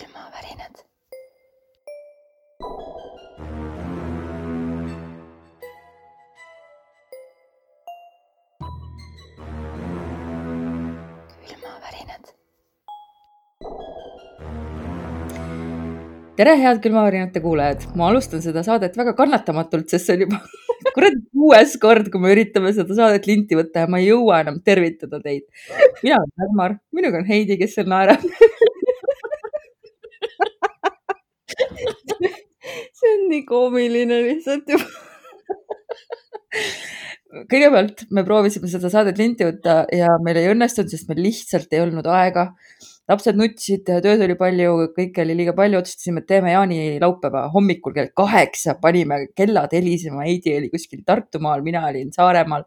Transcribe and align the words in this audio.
külmavärinad. 0.00 0.76
külmavärinad. 11.48 12.24
tere, 16.36 16.56
head 16.56 16.80
külmavärinate 16.80 17.40
kuulajad, 17.40 17.84
ma 17.94 18.08
alustan 18.08 18.40
seda 18.42 18.62
saadet 18.64 18.96
väga 18.96 19.12
kannatamatult, 19.18 19.90
sest 19.92 20.06
see 20.06 20.16
on 20.16 20.24
juba 20.24 20.40
kuradi 20.96 21.20
kuues 21.28 21.76
kord, 21.82 22.08
kui 22.12 22.22
me 22.22 22.32
üritame 22.32 22.72
seda 22.72 22.96
saadet 22.96 23.28
linti 23.28 23.58
võtta 23.58 23.84
ja 23.84 23.90
ma 23.92 24.00
ei 24.00 24.08
jõua 24.08 24.40
enam 24.46 24.62
tervitada 24.64 25.20
teid. 25.20 25.44
mina 26.00 26.22
olen 26.22 26.32
Dagmar, 26.40 26.78
minuga 26.96 27.20
on 27.20 27.28
Heidi, 27.28 27.60
kes 27.60 27.76
seal 27.76 27.92
naerab. 27.92 28.24
see 33.10 33.18
on 33.18 33.28
nii 33.30 33.44
koomiline 33.46 34.20
lihtsalt 34.26 34.68
juba. 34.70 34.84
kõigepealt 37.50 38.06
me 38.10 38.24
proovisime 38.26 38.70
seda 38.70 38.90
saadet 38.90 39.18
linti 39.20 39.46
võtta 39.46 39.84
ja 39.94 40.16
meil 40.22 40.40
ei 40.40 40.50
õnnestunud, 40.52 40.90
sest 40.90 41.10
meil 41.10 41.22
lihtsalt 41.28 41.72
ei 41.72 41.82
olnud 41.84 42.06
aega. 42.10 42.52
lapsed 43.10 43.34
nutsid, 43.34 43.88
tööd 44.02 44.20
oli 44.22 44.36
palju, 44.38 44.74
kõike 44.94 45.24
oli 45.24 45.34
liiga 45.40 45.54
palju, 45.54 45.80
otsustasime, 45.82 46.22
et 46.22 46.28
teeme 46.30 46.52
jaanilaupäeva 46.52 47.48
hommikul 47.50 47.94
kell 47.96 48.12
kaheksa, 48.14 48.76
panime 48.82 49.24
kellad 49.34 49.72
helisema, 49.74 50.22
Heidi 50.28 50.54
oli 50.56 50.70
kuskil 50.70 51.02
Tartumaal, 51.06 51.64
mina 51.66 51.86
olin 51.88 52.12
Saaremaal. 52.14 52.66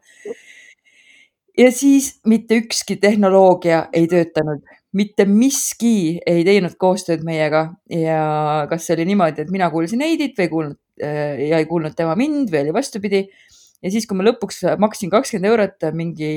ja 1.58 1.70
siis 1.72 2.18
mitte 2.26 2.60
ükski 2.60 2.96
tehnoloogia 3.00 3.86
ei 3.92 4.08
töötanud, 4.10 4.64
mitte 4.94 5.26
miski 5.26 6.20
ei 6.26 6.44
teinud 6.46 6.76
koostööd 6.80 7.24
meiega 7.26 7.66
ja 7.90 8.66
kas 8.70 8.86
see 8.86 8.96
oli 8.98 9.08
niimoodi, 9.10 9.44
et 9.44 9.50
mina 9.50 9.70
kuulsin 9.72 10.04
Heidit 10.04 10.38
või 10.38 10.46
ei 10.46 10.52
kuulnud 10.52 10.78
äh, 11.02 11.42
ja 11.48 11.58
ei 11.62 11.66
kuulnud 11.70 11.96
tema 11.98 12.14
mind 12.18 12.52
või 12.52 12.66
oli 12.66 12.76
vastupidi 12.76 13.24
ja 13.84 13.90
siis, 13.92 14.06
kui 14.08 14.18
ma 14.18 14.26
lõpuks 14.28 14.62
maksin 14.80 15.12
kakskümmend 15.12 15.50
eurot 15.50 15.88
mingi 15.96 16.30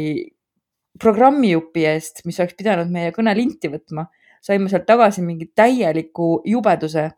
programmijupi 0.99 1.85
eest, 1.87 2.23
mis 2.25 2.39
oleks 2.41 2.57
pidanud 2.57 2.89
meie 2.91 3.13
kõne 3.15 3.33
linti 3.37 3.69
võtma, 3.71 4.07
saime 4.43 4.69
sealt 4.71 4.87
tagasi 4.89 5.23
mingi 5.25 5.49
täieliku 5.55 6.41
jubeduse, 6.47 7.09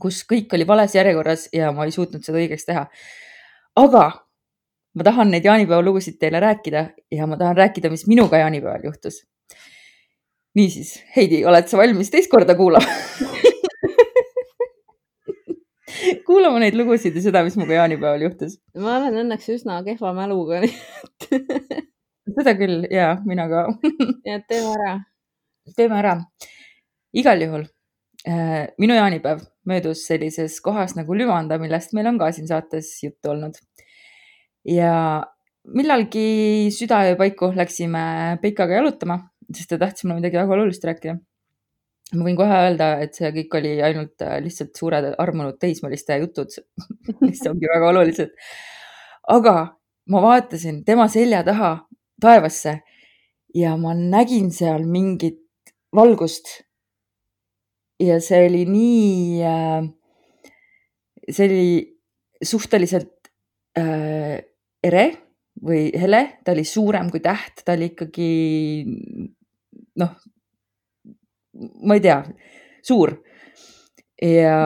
kus 0.00 0.22
kõik 0.28 0.52
oli 0.54 0.66
vales 0.68 0.94
järjekorras 0.94 1.48
ja 1.54 1.72
ma 1.72 1.88
ei 1.88 1.94
suutnud 1.94 2.24
seda 2.24 2.40
õigeks 2.40 2.68
teha. 2.68 2.86
aga 3.78 4.04
ma 4.98 5.04
tahan 5.06 5.30
neid 5.32 5.46
jaanipäeva 5.46 5.82
lugusid 5.82 6.18
teile 6.20 6.40
rääkida 6.42 6.88
ja 7.14 7.26
ma 7.26 7.38
tahan 7.40 7.56
rääkida, 7.56 7.90
mis 7.90 8.06
minuga 8.06 8.40
jaanipäeval 8.42 8.84
juhtus. 8.84 9.22
niisiis, 10.58 10.96
Heidi, 11.16 11.44
oled 11.46 11.68
sa 11.70 11.78
valmis 11.80 12.10
teist 12.10 12.30
korda 12.32 12.56
kuulama? 12.58 12.86
kuulama 16.28 16.60
neid 16.62 16.76
lugusid 16.78 17.16
ja 17.16 17.22
seda, 17.24 17.42
mis 17.46 17.56
minuga 17.58 17.78
jaanipäeval 17.80 18.24
juhtus. 18.26 18.58
ma 18.78 18.98
olen 18.98 19.22
õnneks 19.24 19.48
üsna 19.54 19.80
kehva 19.86 20.12
mäluga, 20.16 20.60
nii 20.64 20.74
seda 22.36 22.54
küll 22.58 22.86
ja 22.92 23.14
mina 23.28 23.48
ka. 23.50 23.64
et 24.34 24.46
teeme 24.50 24.74
ära. 24.74 24.92
teeme 25.76 25.98
ära. 26.02 26.14
igal 27.16 27.42
juhul 27.44 27.64
äh, 28.28 28.68
minu 28.80 28.98
jaanipäev 28.98 29.46
möödus 29.68 30.04
sellises 30.08 30.60
kohas 30.64 30.96
nagu 30.96 31.16
Lüvanda, 31.16 31.58
millest 31.60 31.94
meil 31.96 32.08
on 32.12 32.20
ka 32.20 32.30
siin 32.32 32.48
saates 32.50 32.92
juttu 33.04 33.32
olnud. 33.34 33.58
ja 34.64 34.94
millalgi 35.68 36.68
südaöö 36.72 37.16
paiku 37.16 37.52
läksime 37.56 38.38
Peikaga 38.42 38.80
jalutama, 38.80 39.18
sest 39.54 39.70
ta 39.72 39.78
tahtis 39.80 40.04
mulle 40.04 40.20
midagi 40.20 40.38
väga 40.40 40.56
olulist 40.56 40.84
rääkida. 40.84 41.16
ma 42.16 42.24
võin 42.24 42.38
kohe 42.38 42.60
öelda, 42.64 42.92
et 43.04 43.16
see 43.16 43.28
kõik 43.34 43.56
oli 43.58 43.72
ainult 43.84 44.22
äh, 44.24 44.38
lihtsalt 44.44 44.76
suured 44.76 45.10
armunud 45.20 45.58
teismeliste 45.60 46.16
jutud, 46.22 46.54
mis 47.26 47.42
ongi 47.48 47.68
väga 47.68 47.90
olulised. 47.92 48.32
aga 49.28 49.56
ma 50.08 50.22
vaatasin 50.24 50.84
tema 50.84 51.08
selja 51.12 51.42
taha 51.44 51.74
taevasse 52.20 52.78
ja 53.54 53.76
ma 53.76 53.94
nägin 53.94 54.50
seal 54.52 54.86
mingit 54.88 55.44
valgust. 55.94 56.64
ja 58.00 58.20
see 58.22 58.44
oli 58.46 58.64
nii 58.70 59.42
äh,, 59.42 59.88
see 61.28 61.46
oli 61.48 61.70
suhteliselt 62.44 63.32
äh, 63.78 64.38
ere 64.84 65.06
või 65.64 65.88
hele, 65.98 66.38
ta 66.44 66.54
oli 66.54 66.64
suurem 66.64 67.10
kui 67.10 67.20
täht, 67.20 67.64
ta 67.66 67.74
oli 67.74 67.90
ikkagi 67.92 68.30
noh, 69.98 70.14
ma 71.86 71.98
ei 71.98 72.02
tea, 72.04 72.22
suur. 72.86 73.16
ja, 74.22 74.58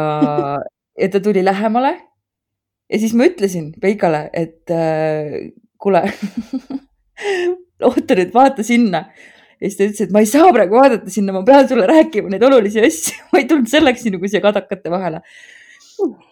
ja 0.99 1.09
ta 1.13 1.21
tuli 1.21 1.45
lähemale. 1.45 1.93
ja 2.93 2.99
siis 3.01 3.15
ma 3.17 3.29
ütlesin 3.29 3.73
Peikale, 3.81 4.29
et 4.33 4.71
äh, 4.71 5.53
kuule, 5.81 6.05
oota 7.89 8.19
nüüd, 8.19 8.35
vaata 8.35 8.65
sinna 8.67 9.07
ja 9.63 9.71
siis 9.71 9.79
ta 9.79 9.87
ütles, 9.87 10.05
et 10.07 10.15
ma 10.15 10.23
ei 10.23 10.29
saa 10.29 10.51
praegu 10.55 10.79
vaadata 10.79 11.13
sinna, 11.13 11.35
ma 11.37 11.45
pean 11.47 11.69
sulle 11.71 11.87
rääkima 11.89 12.33
neid 12.33 12.45
olulisi 12.47 12.83
asju, 12.83 13.19
ma 13.33 13.43
ei 13.43 13.49
tulnud 13.51 13.71
selleks 13.71 14.05
nagu 14.11 14.31
siia 14.31 14.43
kadakate 14.45 14.93
vahele. 14.93 15.23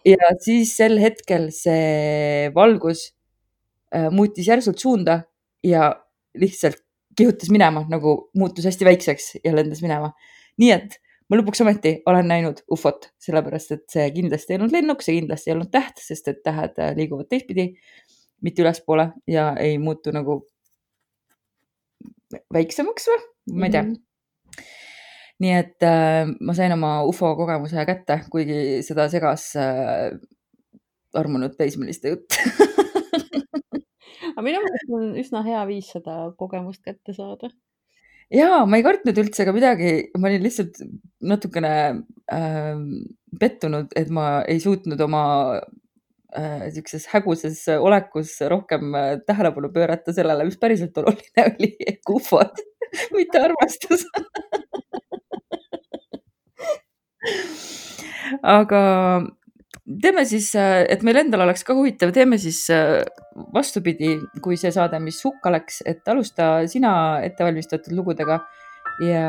ja 0.09 0.35
siis 0.43 0.73
sel 0.77 0.99
hetkel 0.99 1.51
see 1.55 2.51
valgus 2.57 3.11
äh, 3.95 4.09
muutis 4.11 4.49
järsult 4.51 4.81
suunda 4.83 5.21
ja 5.63 5.93
lihtsalt 6.35 6.83
kihutas 7.17 7.51
minema, 7.51 7.85
nagu 7.91 8.17
muutus 8.39 8.67
hästi 8.69 8.87
väikseks 8.87 9.33
ja 9.45 9.55
lendas 9.55 9.83
minema. 9.83 10.13
nii 10.61 10.71
et 10.75 10.99
ma 11.31 11.39
lõpuks 11.39 11.63
ometi 11.65 11.95
olen 12.11 12.29
näinud 12.31 12.63
ufot, 12.75 13.11
sellepärast 13.23 13.75
et 13.77 13.85
see 13.93 14.07
kindlasti 14.17 14.55
ei 14.55 14.59
olnud 14.59 14.75
lennuk, 14.75 15.05
see 15.05 15.17
kindlasti 15.21 15.51
ei 15.51 15.57
olnud 15.57 15.71
täht, 15.73 16.03
sest 16.03 16.31
et 16.33 16.43
tähed 16.47 16.79
äh, 16.83 16.93
liiguvad 16.99 17.31
teistpidi, 17.31 17.71
mitte 18.45 18.65
ülespoole 18.65 19.11
ja 19.31 19.53
ei 19.61 19.79
muutu 19.79 20.15
nagu 20.15 20.41
väiksemaks 22.55 23.11
või, 23.11 23.23
ma 23.55 23.69
ei 23.69 23.75
tea 23.75 23.85
mm. 23.85 23.95
-hmm. 23.95 24.67
nii 25.45 25.55
et 25.59 25.87
äh, 25.87 26.35
ma 26.41 26.57
sain 26.59 26.75
oma 26.75 26.93
ufo 27.07 27.35
kogemuse 27.39 27.87
kätte, 27.87 28.21
kuigi 28.31 28.83
seda 28.87 29.09
segas 29.13 29.53
äh, 29.59 30.11
armunud 31.15 31.57
teismeliste 31.59 32.15
jutt 32.15 32.39
aga 34.33 34.45
minu 34.47 34.63
meelest 34.65 34.95
on 34.97 35.11
üsna 35.21 35.43
hea 35.47 35.65
viis 35.69 35.91
seda 35.95 36.15
kogemust 36.39 36.83
kätte 36.87 37.15
saada. 37.17 37.51
ja 38.35 38.65
ma 38.67 38.79
ei 38.79 38.87
kartnud 38.87 39.19
üldse 39.25 39.47
ka 39.49 39.55
midagi, 39.57 39.93
ma 40.19 40.31
olin 40.31 40.45
lihtsalt 40.47 40.81
natukene 41.33 41.75
äh, 42.33 42.77
pettunud, 43.41 43.93
et 43.97 44.11
ma 44.15 44.27
ei 44.49 44.61
suutnud 44.63 45.01
oma 45.07 45.25
äh, 45.59 46.69
siukses 46.75 47.09
häguses 47.13 47.65
olekus 47.77 48.37
rohkem 48.53 48.95
äh, 48.95 49.17
tähelepanu 49.27 49.73
pöörata 49.75 50.15
sellele, 50.17 50.47
mis 50.49 50.61
päriselt 50.61 50.99
oluline 51.03 51.47
oli, 51.51 51.75
ehk 51.87 52.15
ufod, 52.17 52.55
mitte 53.17 53.45
armastus. 53.49 54.07
aga 58.43 58.83
teeme 60.03 60.25
siis, 60.29 60.51
et 60.57 61.03
meil 61.07 61.21
endal 61.23 61.45
oleks 61.47 61.65
ka 61.67 61.75
huvitav, 61.77 62.13
teeme 62.15 62.39
siis 62.41 62.63
äh, 62.75 63.01
vastupidi, 63.55 64.17
kui 64.43 64.59
see 64.61 64.73
saade, 64.75 65.01
mis 65.03 65.21
hukka 65.25 65.53
läks, 65.55 65.83
et 65.89 66.09
alusta 66.09 66.53
sina 66.71 66.93
ettevalmistatud 67.27 67.95
lugudega 67.97 68.41
ja, 69.07 69.25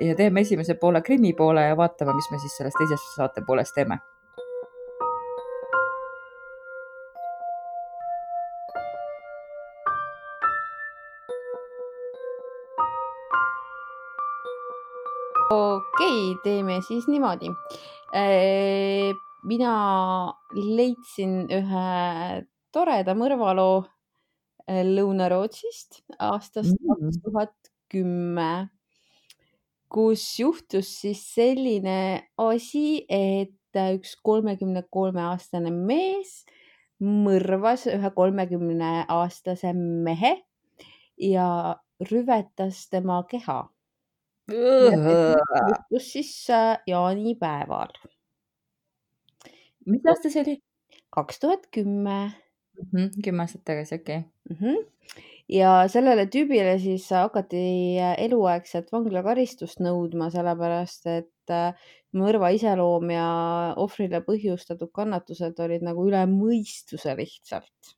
ja 0.00 0.18
teeme 0.18 0.44
esimese 0.44 0.78
poole 0.80 1.02
krimi 1.02 1.32
poole 1.36 1.68
ja 1.70 1.76
vaatame, 1.76 2.14
mis 2.16 2.30
me 2.32 2.40
siis 2.42 2.60
selles 2.60 2.78
teises 2.78 3.10
saate 3.16 3.44
pooles 3.46 3.74
teeme. 3.74 4.00
okei 15.48 16.30
okay,, 16.32 16.42
teeme 16.44 16.80
siis 16.84 17.08
niimoodi. 17.08 17.48
Mina 19.48 19.72
leidsin 20.54 21.46
ühe 21.54 21.84
toreda 22.74 23.14
mõrvaloo 23.16 23.78
äh, 24.68 24.82
Lõuna-Rootsist 24.86 26.02
aastast 26.18 26.76
Mm. 26.76 26.88
kaks 26.88 27.22
tuhat 27.24 27.54
kümme, 27.88 28.68
kus 29.88 30.24
juhtus 30.38 30.90
siis 31.00 31.22
selline 31.34 32.28
asi, 32.36 33.04
et 33.08 33.54
üks 33.78 34.16
kolmekümne 34.24 34.82
kolme 34.90 35.22
aastane 35.22 35.70
mees 35.70 36.42
mõrvas 37.04 37.86
ühe 37.86 38.10
kolmekümne 38.16 39.04
aastase 39.08 39.72
mehe 39.76 40.32
ja 41.22 41.78
rüvetas 42.10 42.88
tema 42.90 43.22
keha. 43.30 43.68
Juhtus 44.50 46.12
siis 46.12 46.32
äh, 46.50 46.78
jaanipäeval 46.88 47.92
mis 49.88 50.06
aasta 50.08 50.30
see 50.32 50.44
oli? 50.44 50.56
kaks 51.14 51.40
tuhat 51.42 51.66
kümme. 51.74 52.18
kümme 53.24 53.44
aastat 53.44 53.64
tagasi, 53.66 53.98
okei 53.98 54.22
okay.. 54.22 54.54
Mhm. 54.54 54.82
ja 55.52 55.72
sellele 55.90 56.28
tüübile 56.30 56.76
siis 56.82 57.08
hakati 57.14 57.60
eluaegset 58.26 58.92
vanglakaristust 58.92 59.82
nõudma, 59.84 60.30
sellepärast 60.34 61.08
et 61.12 61.54
äh, 61.54 61.90
mõrva 62.16 62.52
iseloom 62.56 63.10
ja 63.12 63.28
ohvrile 63.80 64.22
põhjustatud 64.24 64.92
kannatused 64.94 65.58
olid 65.64 65.84
nagu 65.84 66.06
üle 66.08 66.24
mõistuse 66.30 67.16
lihtsalt 67.18 67.94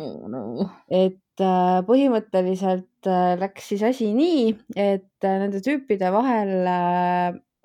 no, 0.00 0.08
no. 0.32 0.70
et 0.88 1.44
äh, 1.44 1.78
põhimõtteliselt 1.88 3.08
äh, 3.08 3.34
läks 3.40 3.70
siis 3.72 3.84
asi 3.86 4.10
nii, 4.16 4.56
et 4.76 5.28
nende 5.28 5.62
tüüpide 5.64 6.12
vahel 6.14 6.56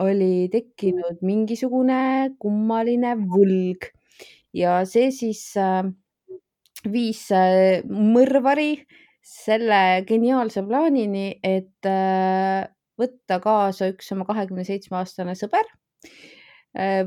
oli 0.01 0.50
tekkinud 0.51 1.22
mingisugune 1.22 2.34
kummaline 2.42 3.13
võlg 3.19 3.92
ja 4.56 4.81
see 4.90 5.12
siis 5.13 5.45
viis 6.90 7.22
mõrvari 7.88 8.74
selle 9.24 10.04
geniaalse 10.07 10.66
plaanini, 10.68 11.40
et 11.44 11.88
võtta 13.00 13.40
kaasa 13.44 13.90
üks 13.94 14.12
oma 14.16 14.28
kahekümne 14.28 14.66
seitsme 14.68 15.00
aastane 15.00 15.38
sõber, 15.40 15.69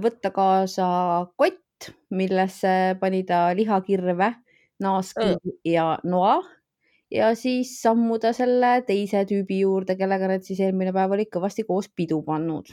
võtta 0.01 0.33
kaasa 0.33 0.89
kott, 1.37 1.91
millesse 2.17 2.97
pani 3.01 3.23
ta 3.29 3.51
lihakirve, 3.59 4.31
naaski 4.81 5.35
mm. 5.35 5.59
ja 5.69 5.91
noa 6.09 6.39
ja 7.11 7.31
siis 7.39 7.77
sammuda 7.83 8.33
selle 8.37 8.81
teise 8.87 9.25
tüübi 9.29 9.61
juurde, 9.63 9.97
kellega 9.97 10.31
nad 10.31 10.47
siis 10.47 10.61
eelmine 10.61 10.93
päev 10.97 11.17
olid 11.17 11.31
kõvasti 11.33 11.67
koos 11.69 11.89
pidu 11.89 12.23
pannud 12.27 12.73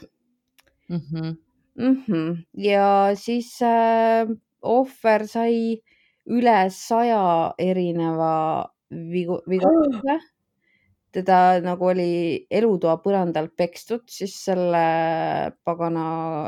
mm. 0.89 0.99
-hmm. 0.99 1.35
Mm 1.75 2.03
-hmm. 2.07 2.43
ja 2.53 3.15
siis 3.15 3.61
äh, 3.61 4.27
ohver 4.61 5.27
sai 5.27 5.81
üle 6.25 6.69
saja 6.69 7.53
erineva 7.57 8.65
vigu, 8.89 9.41
vigastuse 9.49 10.17
oh 10.17 10.29
teda 11.13 11.61
nagu 11.61 11.89
oli 11.91 12.45
elutoa 12.49 12.97
põrandalt 13.03 13.53
pekstud 13.57 14.07
siis 14.09 14.33
selle 14.47 14.83
pagana 15.65 16.05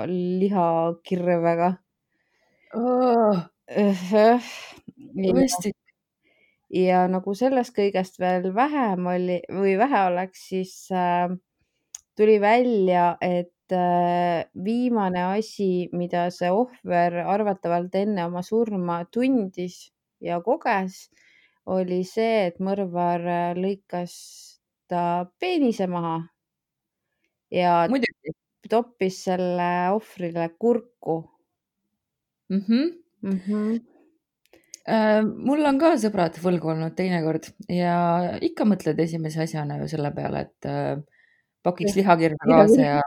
lihakirvega 0.09 1.69
oh.. 2.73 3.43
tõesti. 3.69 5.75
Ja 6.75 7.05
nagu 7.11 7.33
sellest 7.37 7.75
kõigest 7.75 8.19
veel 8.19 8.49
vähem 8.55 9.07
oli 9.07 9.39
või 9.51 9.75
vähe 9.79 10.01
oleks, 10.09 10.47
siis 10.51 10.73
äh, 10.91 11.29
tuli 12.17 12.37
välja, 12.43 13.15
et 13.23 13.71
äh, 13.75 14.45
viimane 14.65 15.23
asi, 15.37 15.87
mida 15.95 16.27
see 16.35 16.51
ohver 16.51 17.21
arvatavalt 17.23 17.95
enne 17.95 18.27
oma 18.27 18.43
surma 18.43 19.03
tundis 19.11 19.79
ja 20.23 20.41
koges, 20.43 21.07
oli 21.65 22.03
see, 22.05 22.47
et 22.49 22.59
mõrvar 22.61 23.23
lõikas 23.57 24.15
ta 24.91 25.25
peenise 25.41 25.87
maha 25.89 26.19
ja 27.53 27.85
muidugi 27.89 28.35
toppis 28.69 29.17
selle 29.27 29.69
ohvrile 29.93 30.49
kurku 30.59 31.17
mm. 32.49 32.61
-hmm. 32.67 32.91
Mm 33.21 33.39
-hmm. 33.39 33.94
Mul 34.85 35.65
on 35.65 35.79
ka 35.81 35.95
sõbrad 36.01 36.35
võlgu 36.43 36.69
olnud 36.75 36.93
teinekord 36.97 37.47
ja 37.73 37.95
ikka 38.45 38.67
mõtled 38.69 38.99
esimese 39.01 39.45
asjana 39.45 39.79
ju 39.81 39.87
selle 39.89 40.11
peale, 40.13 40.45
et 40.45 40.69
äh, 40.69 40.99
pakiks 41.65 41.95
lihakirve 41.97 42.41
kaasa 42.43 42.81
ja 42.81 42.99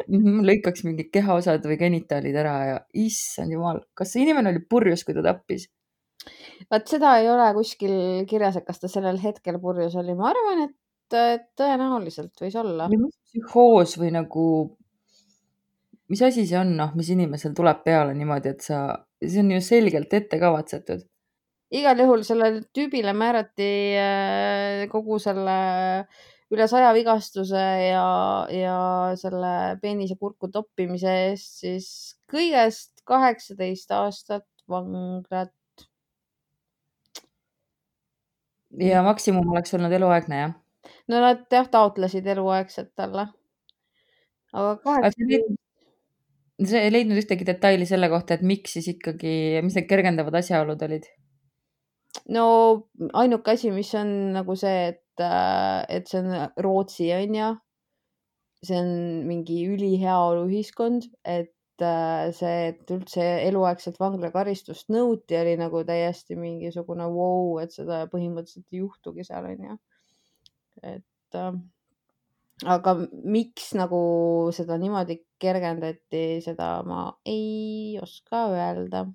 lõikaks 0.50 0.82
mingid 0.86 1.12
kehaosad 1.14 1.66
või 1.68 1.78
genitaalid 1.80 2.38
ära 2.42 2.56
ja 2.66 2.80
issand 2.98 3.54
jumal, 3.54 3.84
kas 3.94 4.14
see 4.14 4.24
inimene 4.24 4.50
oli 4.50 4.64
purjus, 4.66 5.04
kui 5.06 5.14
ta 5.14 5.24
tappis? 5.26 5.68
vaat 6.70 6.90
seda 6.90 7.14
ei 7.20 7.30
ole 7.32 7.46
kuskil 7.56 7.94
kirjas, 8.28 8.58
et 8.58 8.66
kas 8.66 8.82
ta 8.82 8.90
sellel 8.92 9.20
hetkel 9.22 9.56
purjus 9.62 9.94
oli, 9.96 10.12
ma 10.18 10.28
arvan, 10.34 10.66
et 10.66 10.76
tõenäoliselt 11.58 12.42
võis 12.42 12.56
olla. 12.60 12.88
psühhoos 12.90 13.96
või 13.98 14.10
nagu, 14.14 14.44
mis 16.12 16.22
asi 16.26 16.44
see 16.46 16.58
on, 16.60 16.74
noh, 16.78 16.92
mis 16.98 17.10
inimesel 17.14 17.54
tuleb 17.56 17.82
peale 17.86 18.14
niimoodi, 18.18 18.54
et 18.54 18.66
sa, 18.66 18.82
see 19.22 19.42
on 19.42 19.54
ju 19.56 19.62
selgelt 19.64 20.12
ette 20.14 20.38
kavatsetud. 20.42 21.06
Igal 21.70 22.02
juhul 22.02 22.24
sellele 22.26 22.64
tüübile 22.74 23.14
määrati 23.14 23.70
äh, 24.00 24.88
kogu 24.90 25.18
selle 25.22 25.56
üle 26.50 26.66
saja 26.70 26.90
vigastuse 26.94 27.62
ja, 27.86 28.06
ja 28.50 28.78
selle 29.18 29.52
peenise 29.82 30.16
kurku 30.18 30.50
toppimise 30.50 31.12
eest 31.28 31.62
siis 31.62 31.88
kõigest 32.30 33.04
kaheksateist 33.06 33.94
aastat 33.94 34.46
vanglat. 34.70 35.54
ja 38.78 39.02
maksimum 39.06 39.54
oleks 39.54 39.74
olnud 39.74 39.94
eluaegne, 39.94 40.42
jah? 40.42 40.58
no 41.10 41.22
nad 41.22 41.46
jah 41.54 41.70
taotlesid 41.70 42.26
eluaegset 42.34 42.92
talle. 42.98 43.28
aga 44.52 44.76
kaheksa. 44.82 45.40
sa 46.66 46.82
ei 46.82 46.92
leidnud 46.92 47.22
ühtegi 47.22 47.46
detaili 47.46 47.86
selle 47.86 48.10
kohta, 48.10 48.34
et 48.34 48.46
miks 48.46 48.74
siis 48.78 48.90
ikkagi, 48.96 49.62
mis 49.62 49.78
need 49.78 49.90
kergendavad 49.90 50.42
asjaolud 50.42 50.82
olid? 50.88 51.06
No 52.28 52.44
ainuke 53.14 53.54
asi, 53.56 53.70
mis 53.74 53.92
on 53.98 54.10
nagu 54.36 54.56
see, 54.58 54.92
et, 54.92 55.22
äh, 55.24 55.84
et 55.88 56.08
see 56.08 56.20
on 56.20 56.50
Rootsi 56.66 57.10
on 57.16 57.34
ju. 57.40 57.50
see 58.60 58.76
on 58.76 58.90
mingi 59.24 59.62
üliheaoluühiskond, 59.72 61.06
et 61.24 61.80
äh, 61.80 62.26
see, 62.36 62.56
et 62.74 62.90
üldse 62.92 63.24
eluaegset 63.46 63.96
vanglakaristust 64.00 64.90
nõuti, 64.92 65.38
oli 65.40 65.54
nagu 65.56 65.80
täiesti 65.88 66.36
mingisugune 66.36 67.06
vau 67.08 67.54
wow,, 67.54 67.62
et 67.62 67.72
seda 67.72 68.04
põhimõtteliselt 68.12 68.68
ei 68.68 68.82
juhtugi 68.82 69.24
seal 69.24 69.48
onju 69.54 69.78
et 70.82 71.36
äh, 71.36 71.52
aga 72.74 72.94
miks 73.24 73.72
nagu 73.78 74.00
seda 74.54 74.76
niimoodi 74.80 75.20
kergendati, 75.40 76.40
seda 76.44 76.72
ma 76.86 77.06
ei 77.28 77.98
oska 78.02 78.48
öelda. 78.54 79.06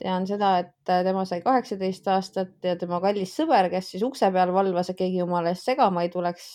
Tean 0.00 0.26
seda, 0.28 0.50
et 0.62 0.92
tema 1.06 1.24
sai 1.28 1.40
kaheksateist 1.44 2.08
aastat 2.08 2.66
ja 2.66 2.76
tema 2.80 3.00
kallis 3.04 3.34
sõber, 3.36 3.68
kes 3.72 3.92
siis 3.92 4.04
ukse 4.06 4.30
peal 4.34 4.52
valvas, 4.54 4.90
et 4.90 4.98
keegi 4.98 5.20
jumala 5.20 5.52
eest 5.52 5.68
segama 5.68 6.04
ei 6.04 6.12
tuleks, 6.12 6.46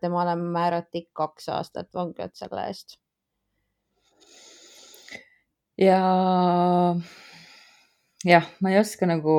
temale 0.00 0.36
määrati 0.40 1.06
kaks 1.12 1.50
aastat 1.56 1.90
vanglat 1.94 2.34
selle 2.38 2.68
eest. 2.70 2.98
ja 5.78 6.00
jah, 8.24 8.48
ma 8.62 8.70
ei 8.70 8.78
oska 8.78 9.06
nagu 9.10 9.36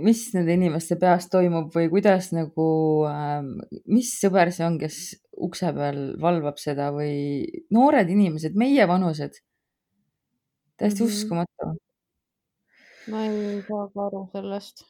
mis 0.00 0.22
nende 0.32 0.54
inimeste 0.56 0.96
peas 1.00 1.28
toimub 1.32 1.72
või 1.74 1.88
kuidas 1.92 2.30
nagu, 2.32 2.66
ähm, 3.10 3.54
mis 3.92 4.14
sõber 4.20 4.52
see 4.54 4.64
on, 4.66 4.78
kes 4.80 4.98
ukse 5.36 5.72
peal 5.76 6.00
valvab 6.20 6.60
seda 6.60 6.90
või 6.94 7.44
noored 7.74 8.08
inimesed, 8.08 8.56
meievanused. 8.56 9.42
täiesti 10.78 11.02
mm 11.02 11.08
-hmm. 11.08 11.12
uskumatu. 11.12 11.91
Ma 13.10 13.24
ei 13.26 13.62
saa 13.66 13.88
ka 13.92 14.06
aru 14.06 14.22
sellest. 14.34 14.84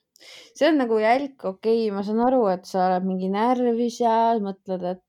see 0.56 0.68
on 0.68 0.76
nagu 0.78 0.98
jälk, 1.02 1.38
okei 1.44 1.80
okay,, 1.86 1.94
ma 1.94 2.02
saan 2.06 2.20
aru, 2.26 2.44
et 2.52 2.68
sa 2.68 2.86
oled 2.88 3.08
mingi 3.08 3.30
närvis 3.32 3.98
ja 4.04 4.16
mõtled, 4.42 4.84
et 4.92 5.02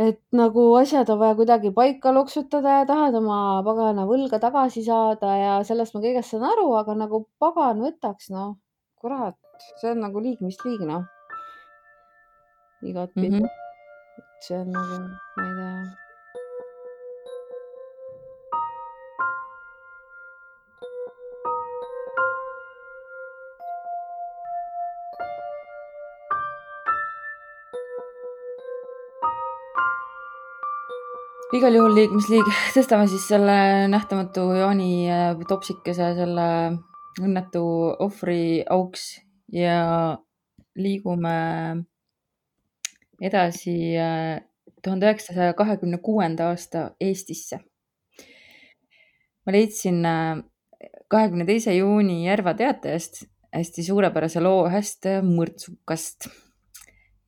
et 0.00 0.20
nagu 0.32 0.62
asjad 0.78 1.10
on 1.12 1.18
vaja 1.20 1.36
kuidagi 1.36 1.72
paika 1.76 2.12
loksutada 2.16 2.78
ja 2.78 2.84
tahad 2.88 3.18
oma 3.18 3.60
pagana 3.66 4.06
võlga 4.08 4.40
tagasi 4.40 4.84
saada 4.86 5.34
ja 5.36 5.54
sellest 5.68 5.96
ma 5.96 6.00
kõigest 6.04 6.32
saan 6.32 6.46
aru, 6.54 6.70
aga 6.78 6.96
nagu 7.02 7.26
pagan 7.42 7.82
võtaks, 7.84 8.30
noh, 8.32 8.54
kurat, 9.02 9.36
see 9.82 9.92
on 9.92 10.00
nagu 10.06 10.22
liig 10.24 10.40
mis 10.44 10.56
liig, 10.64 10.86
noh. 10.88 11.04
igatpidi 12.80 13.42
mm. 13.42 13.44
-hmm. 13.44 14.24
see 14.46 14.56
on 14.62 14.72
nagu, 14.72 15.02
ma 15.36 15.44
ei 15.44 15.54
tea 15.58 15.59
igal 31.56 31.74
juhul 31.74 31.96
liikmesliig, 31.96 32.46
tõstame 32.76 33.08
siis 33.10 33.24
selle 33.26 33.54
nähtamatu 33.90 34.44
Jaani 34.54 34.92
äh, 35.10 35.40
topsikese 35.50 36.12
selle 36.14 36.46
õnnetu 37.20 37.62
ohvri 38.06 38.62
auks 38.70 39.16
ja 39.50 39.80
liigume 40.78 41.32
edasi 43.18 43.74
äh, 43.98 44.38
tuhande 44.78 45.10
üheksasaja 45.10 45.56
kahekümne 45.58 45.98
kuuenda 45.98 46.52
aasta 46.52 46.90
Eestisse. 47.02 47.58
ma 49.46 49.56
leidsin 49.56 50.04
äh, 50.06 50.44
kahekümne 51.10 51.48
teise 51.50 51.74
juuni 51.74 52.28
Järva 52.28 52.54
Teatajast 52.54 53.24
hästi 53.50 53.82
suurepärase 53.90 54.40
loo 54.40 54.68
ühest 54.68 55.10
mõrtsukast 55.26 56.30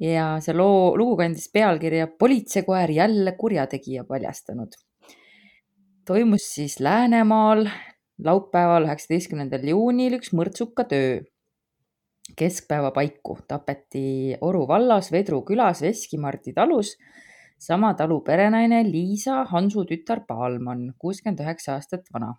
ja 0.03 0.27
see 0.43 0.55
loo, 0.57 0.93
lugu 0.99 1.17
kandis 1.21 1.49
pealkirja 1.53 2.09
Politseikoer 2.19 2.91
jälle 2.91 3.37
kurjategija 3.39 4.05
paljastanud. 4.05 4.75
toimus 6.07 6.49
siis 6.55 6.81
Läänemaal 6.81 7.67
laupäeval, 8.19 8.89
üheksateistkümnendal 8.89 9.69
juunil 9.69 10.19
üks 10.19 10.33
mõrtsuka 10.35 10.87
töö. 10.91 11.21
keskpäeva 12.39 12.91
paiku 12.95 13.37
tapeti 13.49 14.37
Oru 14.41 14.67
vallas 14.69 15.11
Vedru 15.13 15.43
külas 15.43 15.83
Veskimardi 15.83 16.53
talus 16.53 16.97
sama 17.59 17.95
talu 17.95 18.21
perenaine 18.21 18.83
Liisa 18.85 19.45
Hansu 19.45 19.85
tütar 19.85 20.25
Paalmann, 20.27 20.95
kuuskümmend 20.99 21.41
üheksa 21.41 21.75
aastat 21.75 22.09
vana. 22.15 22.35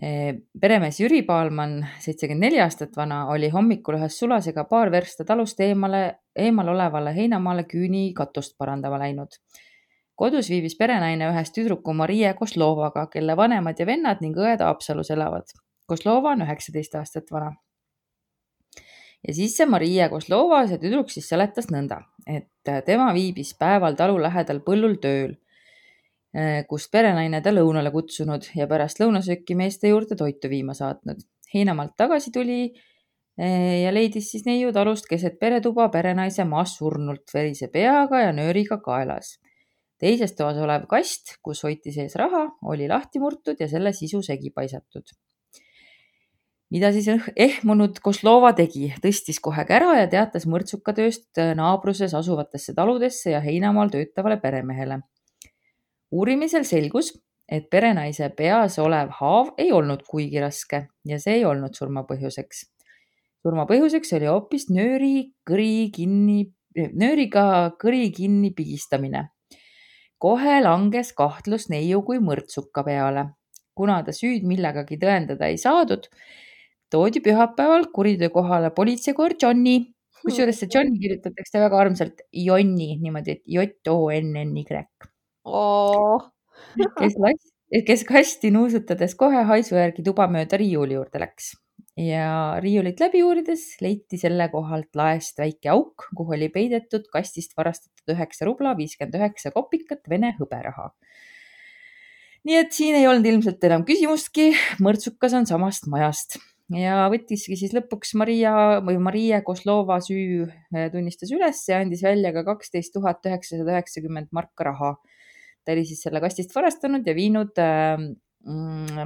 Peremees 0.00 1.00
Jüri 1.00 1.20
Paalmann, 1.26 1.82
seitsekümmend 2.00 2.46
neli 2.46 2.60
aastat 2.62 2.96
vana, 2.96 3.26
oli 3.30 3.50
hommikul 3.52 3.98
ühes 3.98 4.16
sulasega 4.18 4.64
paar 4.70 4.90
versta 4.90 5.24
talust 5.24 5.60
eemale, 5.60 6.02
eemal 6.36 6.72
olevale 6.72 7.12
heinamaale 7.14 7.66
küüni 7.68 8.12
katust 8.16 8.56
parandama 8.58 8.98
läinud. 8.98 9.36
Kodus 10.16 10.48
viibis 10.50 10.76
perenaine 10.78 11.28
ühes 11.32 11.52
tüdruku 11.52 11.92
Marie 11.96 12.32
Kozlovaga, 12.38 13.06
kelle 13.12 13.36
vanemad 13.36 13.78
ja 13.78 13.86
vennad 13.86 14.20
ning 14.24 14.36
õed 14.38 14.64
Haapsalus 14.64 15.10
elavad. 15.10 15.52
Kozlova 15.88 16.34
on 16.36 16.44
üheksateist 16.46 16.94
aastat 16.96 17.30
vana. 17.32 17.52
Ja 19.22 19.34
siis 19.34 19.54
see 19.56 19.66
Maria 19.70 20.08
Kozlova, 20.10 20.64
see 20.66 20.80
tüdruk 20.82 21.10
siis 21.12 21.28
seletas 21.30 21.68
nõnda, 21.70 22.00
et 22.26 22.70
äh, 22.70 22.80
tema 22.86 23.12
viibis 23.14 23.52
päeval 23.58 23.94
talu 23.98 24.16
lähedal 24.22 24.60
põllul 24.66 24.96
tööl, 25.02 25.36
kust 26.68 26.88
perenaine 26.92 27.42
ta 27.44 27.52
lõunale 27.52 27.90
kutsunud 27.92 28.46
ja 28.56 28.66
pärast 28.68 29.02
lõunasööki 29.02 29.56
meeste 29.58 29.90
juurde 29.92 30.16
toitu 30.16 30.48
viima 30.48 30.74
saatnud. 30.74 31.20
heinamaalt 31.52 31.92
tagasi 31.96 32.32
tuli 32.32 32.72
äh, 32.72 33.82
ja 33.82 33.92
leidis 33.92 34.30
siis 34.30 34.46
neiu 34.46 34.72
talust 34.72 35.08
keset 35.10 35.38
peretuba 35.38 35.88
perenaise 35.88 36.44
maas 36.44 36.76
surnult 36.78 37.34
verise 37.34 37.68
peaga 37.68 38.20
ja 38.20 38.32
nööriga 38.32 38.80
kaelas. 38.80 39.38
teises 40.00 40.32
toas 40.34 40.56
olev 40.56 40.86
kast, 40.88 41.36
kus 41.42 41.62
hoiti 41.62 41.92
sees 41.92 42.16
raha, 42.16 42.48
oli 42.62 42.88
lahti 42.88 43.20
murtud 43.20 43.60
ja 43.60 43.68
selle 43.68 43.92
sisu 43.92 44.22
segi 44.22 44.50
paisatud 44.50 45.12
mida 46.72 46.88
siis 46.92 47.08
ehmunud 47.36 48.00
Kozlova 48.00 48.52
tegi, 48.56 48.88
tõstis 49.04 49.40
kohe 49.44 49.64
kära 49.68 49.98
ja 50.00 50.08
teatas 50.08 50.46
mõrtsukatööst 50.48 51.40
äh, 51.40 51.52
naabruses 51.58 52.14
asuvatesse 52.16 52.74
taludesse 52.74 53.34
ja 53.34 53.40
heinamaal 53.44 53.92
töötavale 53.92 54.38
peremehele. 54.40 55.02
Uurimisel 56.12 56.64
selgus, 56.68 57.12
et 57.48 57.68
perenaise 57.70 58.28
peas 58.36 58.78
olev 58.80 59.10
haav 59.18 59.52
ei 59.60 59.72
olnud 59.74 60.04
kuigi 60.08 60.40
raske 60.40 60.86
ja 61.08 61.18
see 61.20 61.40
ei 61.40 61.44
olnud 61.48 61.74
surma 61.76 62.04
põhjuseks. 62.08 62.66
surma 63.42 63.66
põhjuseks 63.66 64.14
oli 64.16 64.28
hoopis 64.30 64.68
nööri 64.70 65.32
kõri 65.48 65.90
kinni, 65.94 66.52
nööriga 66.76 67.44
kõri 67.82 68.10
kinni 68.14 68.52
pigistamine. 68.56 69.28
kohe 70.18 70.60
langes 70.62 71.12
kahtlus 71.12 71.68
neiu 71.68 72.02
kui 72.02 72.18
mõrtsuka 72.18 72.84
peale. 72.84 73.26
kuna 73.74 74.02
ta 74.02 74.12
süüd 74.12 74.44
millegagi 74.44 74.98
tõendada 74.98 75.48
ei 75.48 75.56
saadud, 75.56 76.08
toodi 76.90 77.20
pühapäeval 77.20 77.88
kuriteokohale 77.92 78.70
politseikoer 78.70 79.34
Johnny, 79.42 79.94
kusjuures 80.22 80.60
see 80.60 80.68
Johnny 80.74 80.98
kirjutatakse 81.00 81.58
väga 81.58 81.78
armsalt 81.78 82.20
Jonni 82.32 82.98
niimoodi, 83.00 83.30
et 83.32 83.42
J-O-N-N-Y 83.46 84.66
oh. 84.76 85.11
Kes 86.98 87.18
las-, 87.18 87.50
kes 87.86 88.04
kasti 88.08 88.52
nuusutades 88.54 89.16
kohe 89.18 89.42
haisu 89.48 89.76
järgi 89.78 90.04
tuba 90.06 90.28
mööda 90.30 90.60
riiuli 90.60 90.98
juurde 90.98 91.22
läks 91.22 91.52
ja 91.98 92.58
riiulit 92.62 93.00
läbi 93.00 93.22
uurides 93.24 93.64
leiti 93.84 94.18
selle 94.20 94.48
kohalt 94.52 94.96
laest 94.96 95.38
väike 95.38 95.72
auk, 95.74 96.06
kuhu 96.16 96.36
oli 96.36 96.48
peidetud 96.52 97.08
kastist 97.12 97.56
varastatud 97.56 98.14
üheksa 98.14 98.48
rubla, 98.48 98.72
viiskümmend 98.78 99.18
üheksa 99.18 99.52
kopikat 99.52 100.08
vene 100.08 100.32
hõberaha. 100.38 100.88
nii 102.48 102.56
et 102.58 102.72
siin 102.72 102.96
ei 102.98 103.06
olnud 103.06 103.26
ilmselt 103.28 103.64
enam 103.68 103.84
küsimustki, 103.84 104.52
mõrtsukas 104.80 105.36
on 105.36 105.46
samast 105.46 105.86
majast 105.86 106.38
ja 106.80 107.06
võttiski 107.12 107.56
siis 107.58 107.74
lõpuks 107.76 108.14
Maria 108.18 108.80
või 108.84 108.98
Maria 109.02 109.42
Kozlova 109.44 109.98
süü 110.04 110.46
äh, 110.46 110.88
tunnistas 110.92 111.32
üles 111.34 111.60
ja 111.68 111.82
andis 111.82 112.02
välja 112.04 112.32
ka 112.32 112.44
kaksteist 112.46 112.94
tuhat 112.94 113.24
üheksasada 113.26 113.76
üheksakümmend 113.76 114.32
marka 114.32 114.70
raha. 114.70 114.94
Ta 115.64 115.72
oli 115.74 115.84
siis 115.86 116.02
selle 116.04 116.20
kastist 116.20 116.54
varastanud 116.54 117.06
ja 117.06 117.14
viinud 117.16 117.58
äh, 117.62 117.96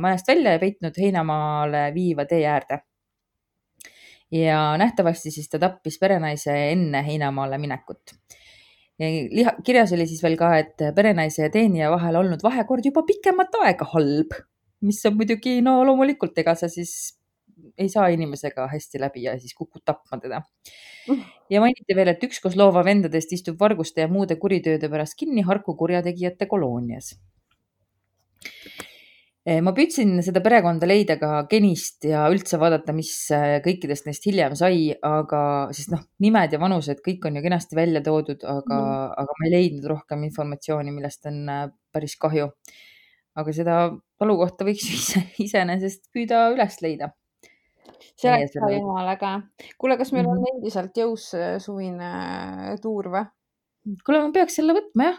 majast 0.00 0.28
välja 0.28 0.56
ja 0.56 0.60
peitnud 0.62 0.98
heinamaale 0.98 1.90
viiva 1.94 2.24
tee 2.24 2.44
äärde. 2.48 2.80
ja 4.32 4.76
nähtavasti 4.78 5.30
siis 5.30 5.48
ta 5.48 5.58
tappis 5.58 5.98
perenaise 6.02 6.54
enne 6.72 7.04
heinamaale 7.06 7.58
minekut. 7.58 8.16
Liha, 8.98 9.52
kirjas 9.64 9.92
oli 9.92 10.06
siis 10.08 10.22
veel 10.24 10.34
ka, 10.40 10.54
et 10.58 10.82
perenaise 10.96 11.42
ja 11.44 11.50
teenija 11.52 11.90
vahel 11.92 12.16
olnud 12.16 12.42
vahekord 12.42 12.84
juba 12.84 13.04
pikemat 13.06 13.54
aega 13.60 13.86
halb, 13.92 14.32
mis 14.80 15.02
on 15.06 15.18
muidugi, 15.20 15.60
no 15.62 15.82
loomulikult, 15.84 16.38
ega 16.40 16.56
sa 16.56 16.68
siis 16.72 17.12
ei 17.78 17.88
saa 17.88 18.08
inimesega 18.12 18.66
hästi 18.72 19.00
läbi 19.00 19.26
ja 19.26 19.36
siis 19.40 19.54
kukud 19.56 19.84
tapma 19.84 20.20
teda. 20.22 20.42
Mm. 21.06 21.22
ja 21.50 21.60
mainiti 21.62 21.94
veel, 21.94 22.10
et 22.10 22.24
üks 22.26 22.40
Kozlova 22.42 22.82
vendadest 22.84 23.32
istub 23.36 23.60
varguste 23.60 24.02
ja 24.02 24.10
muude 24.10 24.36
kuritööde 24.42 24.90
pärast 24.90 25.14
kinni 25.18 25.44
Harku 25.46 25.76
kurjategijate 25.78 26.48
koloonias. 26.50 27.14
Eh, 29.46 29.60
ma 29.62 29.70
püüdsin 29.70 30.16
seda 30.26 30.40
perekonda 30.42 30.88
leida 30.90 31.14
ka 31.20 31.44
genist 31.50 32.02
ja 32.08 32.24
üldse 32.32 32.58
vaadata, 32.58 32.90
mis 32.96 33.12
eh, 33.30 33.60
kõikidest 33.62 34.08
neist 34.08 34.24
hiljem 34.26 34.56
sai, 34.58 34.88
aga 35.06 35.42
siis 35.76 35.86
noh, 35.92 36.02
nimed 36.24 36.56
ja 36.56 36.58
vanused, 36.58 36.98
kõik 37.04 37.28
on 37.30 37.38
ju 37.38 37.44
kenasti 37.44 37.78
välja 37.78 38.02
toodud, 38.02 38.42
aga 38.42 38.80
mm., 38.80 39.12
aga 39.22 39.36
ma 39.38 39.46
ei 39.46 39.52
leidnud 39.52 39.86
rohkem 39.92 40.26
informatsiooni, 40.26 40.96
millest 40.96 41.30
on 41.30 41.38
eh, 41.46 41.62
päris 41.94 42.18
kahju. 42.18 42.50
aga 43.36 43.52
seda 43.54 43.76
talu 44.18 44.36
kohta 44.40 44.66
võiks 44.66 45.14
iseenesest 45.46 46.08
püüda 46.10 46.48
üles 46.56 46.82
leida 46.82 47.12
see 48.16 48.32
oleks 48.32 48.56
ka 48.58 48.70
jumala 48.72 49.14
äge. 49.16 49.32
kuule, 49.80 49.96
kas 50.00 50.12
meil 50.12 50.26
mm 50.26 50.30
-hmm. 50.30 50.36
on 50.36 50.42
mhm. 50.42 50.56
endiselt 50.56 51.00
jõus 51.02 51.30
suvine 51.64 52.10
äh, 52.72 52.76
tuur 52.82 53.10
või? 53.14 53.24
kuule, 54.04 54.22
ma 54.22 54.32
peaks 54.34 54.58
selle 54.60 54.76
võtma 54.76 55.10
jah. 55.10 55.18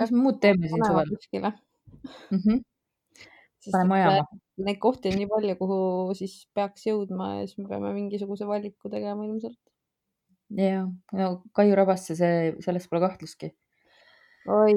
mis 0.00 0.14
me 0.14 0.22
muud 0.26 0.40
teeme 0.42 0.68
siin 0.68 0.84
suvel? 0.86 1.12
kuskile 1.16 1.52
mm. 1.52 2.38
-hmm. 2.38 2.62
paneme 3.72 3.94
ajama. 4.00 4.26
Neid 4.62 4.78
kohti 4.78 5.08
on 5.08 5.16
nii 5.18 5.28
palju, 5.30 5.56
kuhu 5.58 5.78
siis 6.14 6.34
peaks 6.54 6.86
jõudma 6.86 7.34
ja 7.38 7.46
siis 7.46 7.58
me 7.58 7.68
peame 7.70 7.92
mingisuguse 7.96 8.46
valiku 8.46 8.90
tegema 8.92 9.24
ilmselt. 9.24 9.58
ja, 10.56 10.86
no 11.12 11.42
Kaiu 11.52 11.74
Rabasse, 11.78 12.16
see, 12.16 12.54
selles 12.60 12.88
pole 12.88 13.00
kahtlustki. 13.06 13.54
oi 14.48 14.74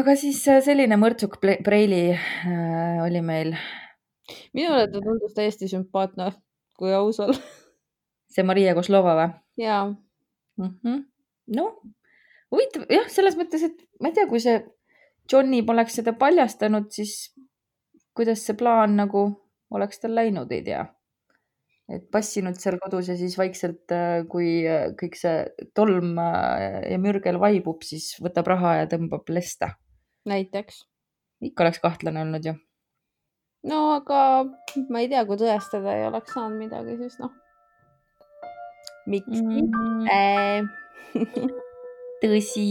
aga 0.00 0.16
siis 0.18 0.40
äh, 0.50 0.60
selline 0.64 0.96
mõrtsuk 1.00 1.38
preili 1.40 2.10
äh, 2.12 2.98
oli 3.04 3.22
meil 3.24 3.54
minule 4.56 4.86
ta 4.90 5.02
tundus 5.04 5.34
täiesti 5.36 5.68
sümpaatne, 5.70 6.32
kui 6.78 6.92
aus 6.94 7.20
olla. 7.22 7.38
see 8.34 8.46
Maria 8.46 8.74
Kozlova 8.78 9.16
või? 9.18 9.30
jaa 9.64 9.86
mm 9.90 10.68
-hmm.. 10.68 11.02
noh, 11.56 11.80
huvitav 12.52 12.86
jah, 12.90 13.08
selles 13.08 13.36
mõttes, 13.38 13.64
et 13.66 13.82
ma 14.00 14.10
ei 14.10 14.18
tea, 14.18 14.28
kui 14.30 14.40
see 14.42 14.60
Johnny 15.32 15.62
poleks 15.66 15.98
seda 16.00 16.12
paljastanud, 16.18 16.90
siis 16.90 17.34
kuidas 18.16 18.42
see 18.46 18.56
plaan 18.58 18.96
nagu 18.98 19.26
oleks 19.70 20.02
tal 20.02 20.14
läinud, 20.14 20.50
ei 20.52 20.64
tea. 20.66 20.86
et 21.90 22.04
passinud 22.10 22.54
seal 22.54 22.76
kodus 22.78 23.08
ja 23.10 23.16
siis 23.18 23.34
vaikselt, 23.38 23.90
äh, 23.90 24.22
kui 24.30 24.62
äh, 24.62 24.92
kõik 24.98 25.16
see 25.18 25.46
tolm 25.74 26.18
äh, 26.22 26.86
ja 26.92 26.98
mürgel 27.02 27.40
vaibub, 27.42 27.82
siis 27.82 28.12
võtab 28.22 28.46
raha 28.46 28.76
ja 28.82 28.90
tõmbab 28.90 29.26
lesta. 29.28 29.74
näiteks. 30.24 30.84
ikka 31.42 31.64
oleks 31.64 31.80
kahtlane 31.82 32.20
olnud 32.20 32.46
ju 32.46 32.54
no 33.62 33.80
aga 33.96 34.20
ma 34.88 35.02
ei 35.02 35.10
tea, 35.12 35.26
kui 35.28 35.38
tõestada 35.40 35.96
ei 35.96 36.06
oleks 36.08 36.32
saanud 36.36 36.60
midagi, 36.60 36.96
siis 37.02 37.18
noh, 37.20 37.34
miks 39.10 39.44
mitte 39.44 40.16
mm. 40.16 40.72
tõsi, 42.24 42.66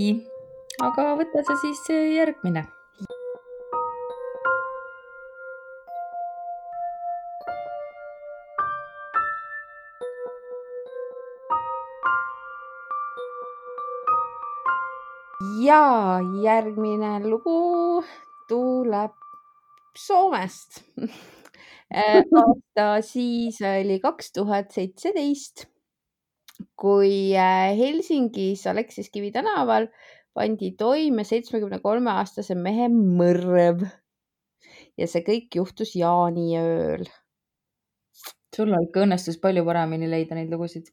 aga 0.89 1.13
võta 1.21 1.45
sa 1.45 1.57
siis 1.61 1.85
järgmine. 2.17 2.67
ja 15.69 16.19
järgmine 16.41 17.19
lugu 17.29 18.01
tuleb 18.49 19.28
Soomest 19.99 20.81
äh, 21.95 22.21
aasta 22.21 22.87
siis 23.05 23.59
oli 23.65 23.99
kaks 24.03 24.31
tuhat 24.35 24.71
seitseteist, 24.75 25.65
kui 26.79 27.35
äh, 27.35 27.75
Helsingis 27.77 28.67
Aleksis 28.67 29.09
Kivi 29.13 29.31
tänaval 29.35 29.89
pandi 30.33 30.71
toime 30.77 31.25
seitsmekümne 31.27 31.81
kolme 31.83 32.11
aastase 32.15 32.55
mehe 32.55 32.87
mõrv. 32.91 33.87
ja 34.99 35.07
see 35.07 35.23
kõik 35.25 35.55
juhtus 35.55 35.95
jaaniööl. 35.95 37.05
sul 38.55 38.73
ikka 38.83 39.05
õnnestus 39.05 39.39
palju 39.41 39.65
paremini 39.65 40.09
leida 40.11 40.35
neid 40.35 40.51
lugusid. 40.53 40.91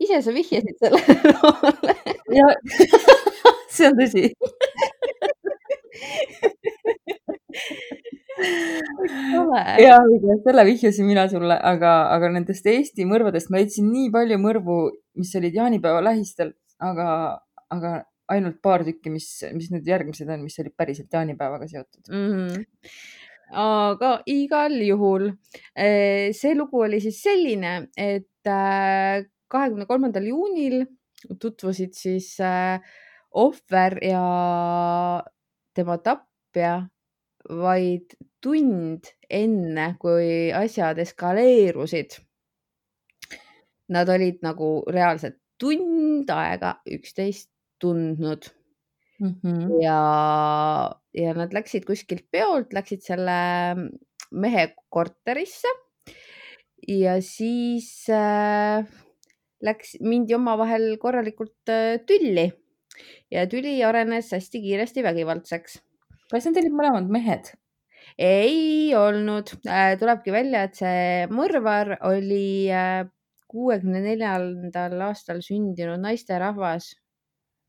ise 0.00 0.22
sa 0.22 0.34
vihjasid 0.34 0.84
sellele 0.84 1.32
loole. 1.38 1.96
see 3.74 3.88
on 3.88 3.96
tõsi 4.02 4.28
ja 9.82 9.98
selle 10.44 10.64
vihjasin 10.68 11.06
mina 11.08 11.26
sulle, 11.30 11.56
aga, 11.70 11.94
aga 12.14 12.30
nendest 12.34 12.66
Eesti 12.70 13.06
mõrvadest 13.08 13.50
ma 13.50 13.60
leidsin 13.60 13.88
nii 13.92 14.10
palju 14.14 14.38
mõrvu, 14.42 14.78
mis 15.18 15.34
olid 15.38 15.56
jaanipäeva 15.58 16.02
lähistel, 16.04 16.52
aga, 16.84 17.08
aga 17.74 17.94
ainult 18.32 18.60
paar 18.64 18.84
tükki, 18.86 19.12
mis, 19.12 19.28
mis 19.56 19.70
nüüd 19.72 19.88
järgmised 19.88 20.28
on, 20.30 20.44
mis 20.44 20.58
olid 20.62 20.74
päriselt 20.78 21.12
jaanipäevaga 21.14 21.68
seotud 21.70 22.12
mm. 22.12 22.28
-hmm. 22.34 22.66
aga 23.64 24.12
igal 24.28 24.76
juhul 24.84 25.30
eh, 25.74 26.30
see 26.36 26.54
lugu 26.58 26.84
oli 26.86 27.00
siis 27.00 27.22
selline, 27.24 27.88
et 27.96 28.52
eh, 28.52 29.26
kahekümne 29.48 29.88
kolmandal 29.88 30.28
juunil 30.28 30.84
tutvusid 31.40 31.96
siis 31.96 32.34
eh, 32.40 32.78
ohver 33.34 33.98
ja 34.04 34.22
tema 35.74 35.98
tapja 35.98 36.88
vaid 37.48 38.14
tund 38.44 39.10
enne, 39.30 39.88
kui 40.00 40.50
asjad 40.54 40.98
eskaleerusid. 41.02 42.18
Nad 43.94 44.10
olid 44.12 44.42
nagu 44.44 44.82
reaalselt 44.92 45.38
tund 45.58 46.30
aega 46.30 46.76
üksteist 46.86 47.50
tundnud 47.82 48.46
mm. 49.20 49.34
-hmm. 49.42 49.82
ja, 49.82 50.00
ja 51.14 51.34
nad 51.34 51.54
läksid 51.54 51.86
kuskilt 51.88 52.26
peolt, 52.30 52.72
läksid 52.72 53.02
selle 53.02 53.40
mehe 54.30 54.68
korterisse 54.88 55.68
ja 56.88 57.18
siis 57.22 58.06
äh, 58.10 58.84
läks, 59.60 59.96
mindi 60.00 60.34
omavahel 60.34 60.96
korralikult 61.00 61.72
äh, 61.72 61.98
tülli 62.06 62.50
ja 63.30 63.46
tüli 63.46 63.78
arenes 63.84 64.32
hästi 64.32 64.62
kiiresti 64.62 65.02
vägivaldseks 65.02 65.80
kas 66.32 66.46
need 66.48 66.60
olid 66.62 66.76
mõlemad 66.76 67.08
mehed? 67.12 67.52
ei 68.18 68.94
olnud, 68.98 69.52
äh, 69.68 69.92
tulebki 69.98 70.32
välja, 70.34 70.64
et 70.66 70.78
see 70.80 71.26
mõrvar 71.30 71.94
oli 72.08 72.66
äh, 72.74 73.04
kuuekümne 73.48 74.00
neljandal 74.02 75.04
aastal 75.08 75.42
sündinud 75.44 76.00
naisterahvas. 76.02 76.90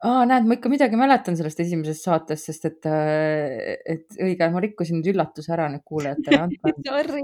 aa, 0.06 0.24
näed, 0.30 0.48
ma 0.48 0.58
ikka 0.58 0.72
midagi 0.72 0.98
mäletan 1.00 1.38
sellest 1.38 1.62
esimesest 1.66 2.08
saatest, 2.08 2.50
sest 2.50 2.70
et, 2.72 2.90
äh, 2.90 3.76
et 3.96 4.18
õige, 4.18 4.50
ma 4.54 4.64
rikkusin 4.64 5.00
nüüd 5.00 5.14
üllatuse 5.14 5.54
ära 5.54 5.70
nüüd 5.72 5.86
kuulajatele 5.86 6.48
Sorry 6.88 7.22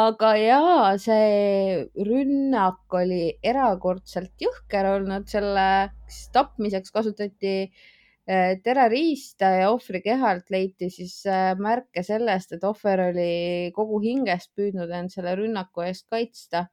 aga 0.00 0.34
jaa, 0.38 0.90
see 1.02 1.86
rünnak 2.06 2.94
oli 2.94 3.24
erakordselt 3.42 4.32
jõhker 4.40 4.86
olnud, 4.94 5.26
selle 5.28 5.64
tapmiseks 6.32 6.94
kasutati 6.94 7.56
äh, 7.66 7.88
Äh, 8.30 8.60
terroriste 8.62 9.48
ja 9.58 9.70
ohvri 9.72 9.98
kehalt 10.04 10.52
leiti 10.54 10.86
siis 10.92 11.16
äh, 11.26 11.56
märke 11.58 12.04
sellest, 12.06 12.52
et 12.54 12.64
ohver 12.68 13.08
oli 13.08 13.72
kogu 13.74 13.98
hingest 14.04 14.52
püüdnud 14.54 14.92
end 14.94 15.10
selle 15.10 15.32
rünnaku 15.40 15.82
eest 15.88 16.06
kaitsta. 16.12 16.68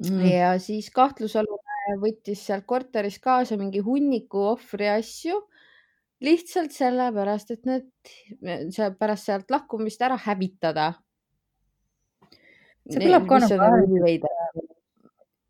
Mm.. 0.00 0.20
ja 0.22 0.52
siis 0.62 0.86
kahtlusalune 0.94 1.96
võttis 2.00 2.44
sealt 2.46 2.64
korterist 2.68 3.20
kaasa 3.20 3.58
mingi 3.60 3.82
hunniku 3.84 4.44
ohvri 4.52 4.86
asju 4.88 5.34
lihtsalt 6.24 6.72
sellepärast, 6.72 7.50
et 7.56 7.66
need 7.68 8.96
pärast 9.00 9.28
sealt 9.28 9.50
lahkumist 9.50 10.00
ära 10.06 10.16
hävitada. 10.28 10.92
see 12.86 13.02
kõlab 13.02 13.26
ka 13.26 13.42
nagu 13.48 14.30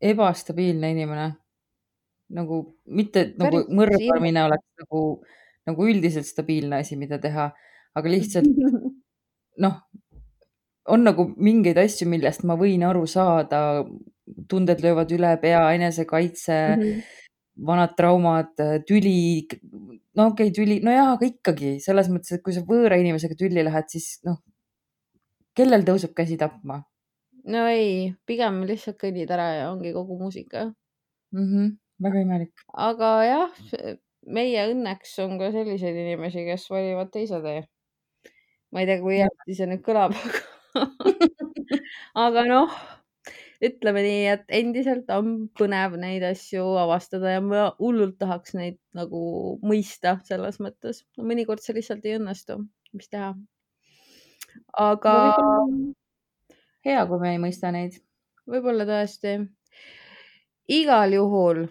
ebastabiilne 0.01 0.91
inimene 0.97 1.29
nagu 2.35 2.61
mitte 2.87 3.31
nagu 3.39 3.63
mõrvamine 3.73 4.45
oleks 4.47 4.83
nagu, 4.83 5.01
nagu 5.69 5.87
üldiselt 5.87 6.29
stabiilne 6.29 6.81
asi, 6.81 6.97
mida 6.99 7.19
teha, 7.21 7.49
aga 7.97 8.11
lihtsalt 8.11 8.47
noh, 9.63 9.81
on 10.91 11.05
nagu 11.05 11.27
mingeid 11.37 11.79
asju, 11.81 12.07
millest 12.09 12.45
ma 12.47 12.57
võin 12.59 12.85
aru 12.87 13.05
saada. 13.07 13.83
tunded 14.47 14.79
löövad 14.79 15.09
üle 15.11 15.29
pea, 15.41 15.61
enesekaitse 15.75 16.53
mm, 16.53 16.81
-hmm. 16.81 17.01
vanad 17.67 17.95
traumad, 17.97 18.53
tüli. 18.87 19.47
no 20.15 20.27
okei 20.27 20.47
okay,, 20.47 20.51
tüli, 20.55 20.79
no 20.83 20.91
jaa, 20.91 21.09
aga 21.13 21.25
ikkagi 21.25 21.79
selles 21.83 22.07
mõttes, 22.09 22.31
et 22.31 22.43
kui 22.43 22.53
sa 22.53 22.61
võõra 22.61 22.95
inimesega 22.99 23.35
tülli 23.35 23.63
lähed, 23.63 23.89
siis 23.89 24.21
noh, 24.23 24.39
kellel 25.55 25.83
tõuseb 25.83 26.13
käsi 26.15 26.37
tapma? 26.37 26.83
no 27.43 27.65
ei, 27.67 28.13
pigem 28.25 28.63
lihtsalt 28.69 28.99
kõnnid 29.01 29.31
ära 29.33 29.47
ja 29.57 29.69
ongi 29.71 29.93
kogu 29.93 30.17
muusika 30.19 30.65
mm. 31.33 31.47
-hmm 31.47 31.80
väga 32.01 32.23
imelik. 32.25 32.65
aga 32.89 33.11
jah, 33.25 33.59
meie 34.27 34.65
õnneks 34.71 35.13
on 35.23 35.37
ka 35.41 35.51
selliseid 35.53 35.97
inimesi, 35.97 36.45
kes 36.47 36.67
valivad 36.71 37.11
teise 37.13 37.41
tee. 37.43 37.61
ma 38.71 38.81
ei 38.81 38.89
tea, 38.89 39.01
kui 39.03 39.19
hästi 39.19 39.57
see 39.57 39.69
nüüd 39.69 39.83
kõlab, 39.85 40.15
aga, 40.79 41.21
aga 42.25 42.43
noh, 42.47 42.75
ütleme 43.61 44.03
nii, 44.05 44.21
et 44.33 44.53
endiselt 44.61 45.09
on 45.13 45.33
põnev 45.59 45.97
neid 46.01 46.23
asju 46.25 46.63
avastada 46.81 47.35
ja 47.35 47.41
ma 47.45 47.65
hullult 47.79 48.17
tahaks 48.21 48.55
neid 48.57 48.79
nagu 48.97 49.23
mõista 49.65 50.17
selles 50.27 50.61
mõttes. 50.63 51.03
mõnikord 51.17 51.63
see 51.63 51.75
lihtsalt 51.77 52.05
ei 52.05 52.17
õnnestu, 52.19 52.61
mis 52.95 53.11
teha. 53.11 53.33
aga. 54.77 55.17
hea, 56.87 57.03
kui 57.09 57.19
me 57.19 57.35
ei 57.35 57.43
mõista 57.43 57.73
neid. 57.75 57.99
võib-olla 58.47 58.87
tõesti. 58.87 59.37
igal 60.71 61.13
juhul 61.19 61.65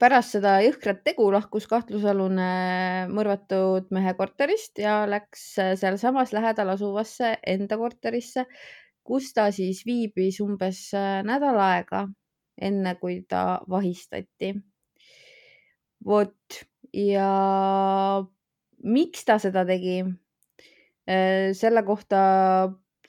pärast 0.00 0.36
seda 0.36 0.56
jõhkrat 0.64 1.02
tegu 1.06 1.26
lahkus 1.32 1.66
kahtlusalune 1.70 2.48
mõrvatud 3.12 3.90
mehe 3.94 4.14
korterist 4.18 4.80
ja 4.82 5.02
läks 5.08 5.52
sealsamas 5.80 6.32
lähedal 6.36 6.72
asuvasse 6.74 7.34
enda 7.54 7.78
korterisse, 7.80 8.46
kus 9.04 9.32
ta 9.36 9.48
siis 9.54 9.82
viibis 9.86 10.40
umbes 10.44 10.84
nädal 11.26 11.58
aega, 11.60 12.06
enne 12.60 12.94
kui 13.00 13.22
ta 13.28 13.60
vahistati. 13.68 14.54
vot 16.04 16.62
ja 16.92 17.28
miks 18.82 19.24
ta 19.24 19.38
seda 19.38 19.64
tegi? 19.66 20.02
selle 21.58 21.82
kohta 21.82 22.18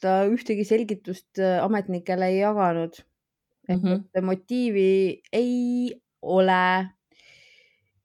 ta 0.01 0.13
ühtegi 0.25 0.63
selgitust 0.65 1.37
ametnikele 1.61 2.27
ei 2.31 2.39
jaganud 2.39 2.97
mm. 3.69 3.75
-hmm. 3.75 4.21
motiivi 4.25 5.21
ei 5.31 6.02
ole. 6.23 6.89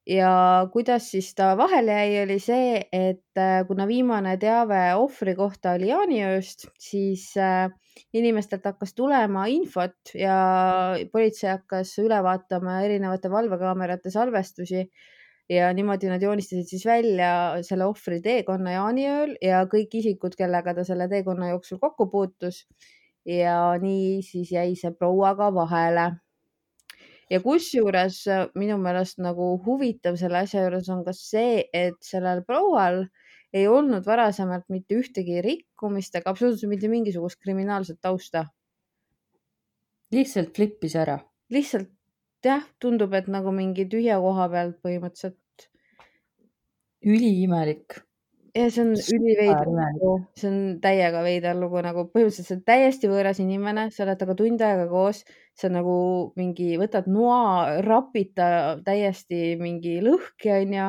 ja 0.09 0.69
kuidas 0.73 1.11
siis 1.11 1.35
ta 1.37 1.51
vahele 1.57 1.93
jäi, 1.93 2.23
oli 2.23 2.39
see, 2.41 2.79
et 2.93 3.37
äh, 3.37 3.67
kuna 3.69 3.85
viimane 3.87 4.39
teave 4.41 4.95
ohvri 4.97 5.35
kohta 5.37 5.75
oli 5.77 5.91
jaaniööst, 5.91 6.65
siis 6.81 7.27
äh, 7.37 7.69
inimestelt 8.17 8.65
hakkas 8.65 8.95
tulema 8.97 9.45
infot 9.53 10.15
ja 10.17 10.39
politsei 11.13 11.51
hakkas 11.51 11.93
üle 12.01 12.23
vaatama 12.25 12.81
erinevate 12.87 13.31
valvekaamerate 13.31 14.11
salvestusi 14.11 14.87
ja 15.53 15.69
niimoodi 15.77 16.09
nad 16.09 16.23
joonistasid 16.23 16.69
siis 16.69 16.87
välja 16.87 17.33
selle 17.67 17.85
ohvri 17.89 18.23
teekonna 18.25 18.79
jaaniööl 18.79 19.35
ja 19.45 19.65
kõik 19.69 19.99
isikud, 20.01 20.37
kellega 20.41 20.73
ta 20.77 20.85
selle 20.89 21.09
teekonna 21.09 21.53
jooksul 21.53 21.81
kokku 21.85 22.09
puutus. 22.13 22.65
ja 23.29 23.77
nii 23.81 24.23
siis 24.25 24.53
jäi 24.53 24.73
see 24.77 24.91
proua 24.97 25.35
ka 25.37 25.51
vahele 25.55 26.13
ja 27.31 27.41
kusjuures 27.45 28.21
äh, 28.31 28.47
minu 28.59 28.79
meelest 28.83 29.21
nagu 29.23 29.51
huvitav 29.65 30.17
selle 30.21 30.45
asja 30.45 30.65
juures 30.65 30.89
on 30.93 31.05
ka 31.07 31.15
see, 31.17 31.65
et 31.73 31.99
sellel 32.05 32.45
proual 32.47 33.05
ei 33.53 33.67
olnud 33.69 34.05
varasemalt 34.07 34.67
mitte 34.73 34.99
ühtegi 34.99 35.43
rikkumist 35.45 36.17
ega 36.19 36.33
absoluutselt 36.33 36.73
mitte 36.73 36.89
mingisugust 36.93 37.41
kriminaalset 37.41 38.01
tausta. 38.01 38.47
lihtsalt 40.13 40.57
flippis 40.57 40.97
ära. 40.97 41.19
lihtsalt 41.51 41.93
jah, 42.45 42.65
tundub, 42.81 43.15
et 43.15 43.29
nagu 43.29 43.53
mingi 43.53 43.89
tühja 43.89 44.19
koha 44.21 44.49
pealt 44.53 44.81
põhimõtteliselt. 44.85 45.71
üliimelik 47.05 48.08
ja 48.55 48.69
see 48.73 48.85
on 48.85 48.93
üliveider 48.97 49.69
lugu, 49.69 50.13
see 50.39 50.49
on 50.51 50.59
täiega 50.83 51.21
veider 51.25 51.57
lugu, 51.59 51.81
nagu 51.85 52.05
põhimõtteliselt 52.13 52.49
see 52.49 52.57
on 52.57 52.63
täiesti 52.69 53.11
võõras 53.11 53.41
inimene, 53.43 53.89
sa 53.95 54.05
oled 54.05 54.21
temaga 54.21 54.39
tund 54.41 54.65
aega 54.65 54.87
koos, 54.91 55.23
sa 55.59 55.71
nagu 55.73 55.97
mingi 56.39 56.77
võtad 56.81 57.09
noa, 57.13 57.81
rapid 57.85 58.33
ta 58.39 58.49
täiesti 58.87 59.57
mingi 59.61 59.99
lõhki, 60.05 60.53
onju, 60.55 60.89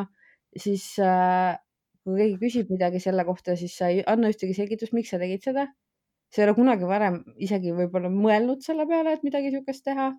siis 0.64 0.86
äh, 1.04 1.58
kui 2.06 2.20
keegi 2.22 2.40
küsib 2.44 2.74
midagi 2.74 3.02
selle 3.04 3.26
kohta, 3.28 3.58
siis 3.60 3.76
sa 3.80 3.92
ei 3.94 4.04
anna 4.08 4.32
ühtegi 4.32 4.56
selgitust, 4.58 4.96
miks 4.96 5.14
sa 5.14 5.22
tegid 5.22 5.46
seda. 5.46 5.68
sa 6.30 6.44
ei 6.44 6.46
ole 6.46 6.54
kunagi 6.54 6.86
varem 6.86 7.24
isegi 7.42 7.72
võib-olla 7.74 8.12
mõelnud 8.14 8.62
selle 8.62 8.86
peale, 8.90 9.16
et 9.18 9.24
midagi 9.26 9.50
niisugust 9.50 9.84
teha. 9.88 10.12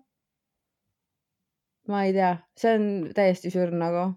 ma 1.87 2.03
ei 2.05 2.13
tea, 2.13 2.35
see 2.59 2.75
on 2.77 2.85
täiesti 3.15 3.51
sürr 3.51 3.71
nagu. 3.73 4.11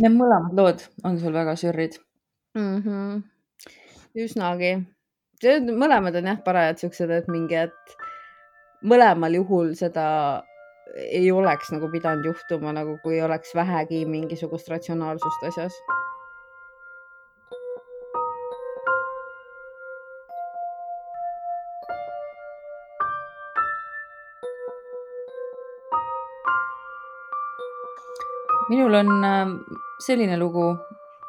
Need 0.00 0.14
mõlemad 0.16 0.54
lood 0.56 0.84
on 1.04 1.18
sul 1.20 1.34
väga 1.36 1.54
sürrid 1.60 1.98
Mhm. 2.54 3.22
Üsnagi. 4.18 4.86
see 5.40 5.56
on, 5.56 5.68
mõlemad 5.78 6.16
on 6.18 6.26
jah 6.32 6.40
parajad 6.44 6.80
siuksed, 6.82 7.10
et 7.14 7.28
mingi, 7.30 7.54
et 7.54 7.96
mõlemal 8.82 9.36
juhul 9.38 9.74
seda 9.78 10.06
ei 10.96 11.30
oleks 11.30 11.70
nagu 11.74 11.90
pidanud 11.92 12.26
juhtuma, 12.26 12.72
nagu 12.72 12.96
kui 13.04 13.20
oleks 13.22 13.54
vähegi 13.54 14.04
mingisugust 14.06 14.68
ratsionaalsust 14.68 15.48
asjas. 15.52 15.78
minul 28.68 28.94
on 28.94 29.24
ähm, 29.24 29.52
selline 29.98 30.36
lugu 30.36 30.76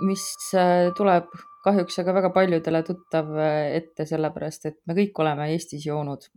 mis 0.06 0.24
äh, 0.58 0.90
tuleb 0.98 1.28
kahjuks 1.66 2.00
aga 2.02 2.14
väga 2.16 2.30
paljudele 2.36 2.82
tuttav 2.88 3.32
äh, 3.38 3.76
ette, 3.80 4.06
sellepärast 4.10 4.70
et 4.70 4.78
me 4.88 4.96
kõik 4.98 5.20
oleme 5.24 5.50
Eestis 5.54 5.86
joonud. 5.88 6.30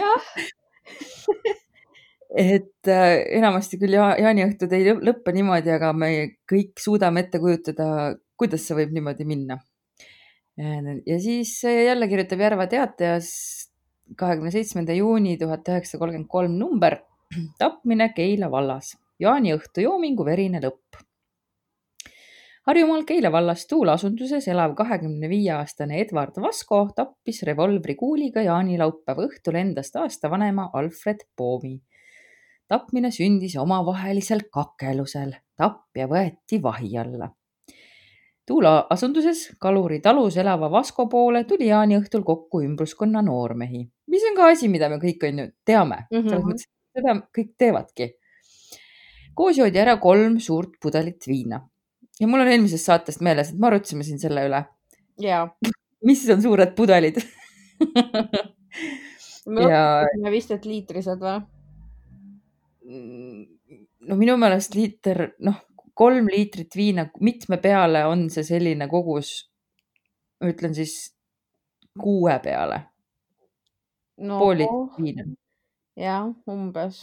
Jah, 0.00 0.28
et 2.30 2.88
äh, 2.88 3.16
enamasti 3.40 3.78
küll 3.80 3.94
ja, 3.98 4.12
jaaniõhtud 4.20 4.72
ei 4.76 4.86
lõ- 4.86 5.02
lõppe 5.10 5.34
niimoodi, 5.34 5.70
aga 5.74 5.90
me 5.96 6.10
kõik 6.48 6.78
suudame 6.80 7.24
ette 7.24 7.40
kujutada, 7.42 7.86
kuidas 8.38 8.62
see 8.66 8.78
võib 8.78 8.94
niimoodi 8.96 9.26
minna. 9.28 9.58
ja 10.60 11.16
siis 11.20 11.64
äh, 11.64 11.84
jälle 11.90 12.08
kirjutab 12.08 12.40
Järva 12.46 12.66
Teatajas 12.70 13.28
kahekümne 14.18 14.50
seitsmenda 14.50 14.92
juuni 14.96 15.36
tuhat 15.38 15.68
üheksasada 15.68 16.00
kolmkümmend 16.02 16.30
kolm 16.30 16.56
number, 16.58 16.98
tapmine 17.62 18.10
Keila 18.16 18.50
vallas, 18.50 18.96
jaaniõhtu 19.20 19.84
joomingu 19.86 20.24
verine 20.24 20.60
lõpp. 20.62 20.98
Harjumaal 22.66 23.04
Keila 23.08 23.32
vallas 23.32 23.64
Tuula 23.66 23.96
asunduses 23.96 24.46
elav 24.48 24.74
kahekümne 24.78 25.28
viie 25.28 25.52
aastane 25.56 26.00
Edward 26.02 26.36
Vasko 26.42 26.82
tappis 26.96 27.42
revolvrikuuliga 27.48 28.44
jaanilaupäeva 28.46 29.26
õhtul 29.26 29.56
endast 29.62 29.96
aasta 29.96 30.30
vanema 30.30 30.70
Alfred 30.74 31.24
Poomi. 31.36 31.80
tapmine 32.68 33.10
sündis 33.10 33.56
omavahelisel 33.58 34.44
kakelusel, 34.52 35.32
tapja 35.56 36.06
võeti 36.06 36.62
vahi 36.62 36.96
alla 36.98 37.30
Tuula 38.46 38.86
asunduses 38.90 39.52
Kaluri 39.60 40.00
talus 40.00 40.36
elava 40.36 40.70
Vasko 40.70 41.06
poole 41.06 41.44
tuli 41.44 41.68
jaaniõhtul 41.68 42.22
kokku 42.26 42.62
ümbruskonna 42.66 43.22
noormehi, 43.22 43.84
mis 44.10 44.24
on 44.30 44.36
ka 44.36 44.48
asi, 44.50 44.68
mida 44.68 44.88
me 44.88 44.96
kõik 45.02 45.26
on 45.28 45.38
ju 45.38 45.44
teame 45.64 46.06
mm, 46.10 46.16
-hmm. 46.16 46.28
selles 46.28 46.44
mõttes, 46.44 46.66
seda 46.94 47.16
kõik 47.36 47.52
teevadki. 47.58 48.12
koos 49.34 49.58
joodi 49.58 49.78
ära 49.78 49.96
kolm 50.02 50.40
suurt 50.40 50.78
pudelit 50.82 51.26
viina 51.26 51.60
ja 52.20 52.28
mul 52.28 52.44
on 52.44 52.50
eelmisest 52.52 52.88
saatest 52.88 53.22
meeles, 53.24 53.52
et 53.52 53.60
me 53.60 53.70
arutasime 53.70 54.04
siin 54.06 54.20
selle 54.22 54.44
üle. 54.48 54.64
ja. 55.24 55.44
mis 56.06 56.24
on 56.32 56.42
suured 56.42 56.74
pudelid 56.76 57.20
me 59.54 59.66
ja... 59.68 59.82
vist, 60.32 60.52
et 60.54 60.68
liitrised 60.68 61.24
või? 61.24 61.40
no 64.10 64.18
minu 64.18 64.36
meelest 64.40 64.74
liiter, 64.74 65.30
noh, 65.46 65.60
kolm 65.94 66.28
liitrit 66.32 66.76
viina, 66.76 67.06
mitme 67.20 67.60
peale 67.62 68.04
on 68.08 68.28
see 68.32 68.44
selline 68.46 68.88
kogus? 68.90 69.34
ütlen 70.44 70.74
siis 70.76 71.14
kuue 72.00 72.36
peale 72.44 72.82
no,. 74.18 74.38
pool 74.38 74.60
liitrit 74.60 75.04
viina. 75.04 75.30
Jah, 76.00 76.28
umbes. 76.50 77.00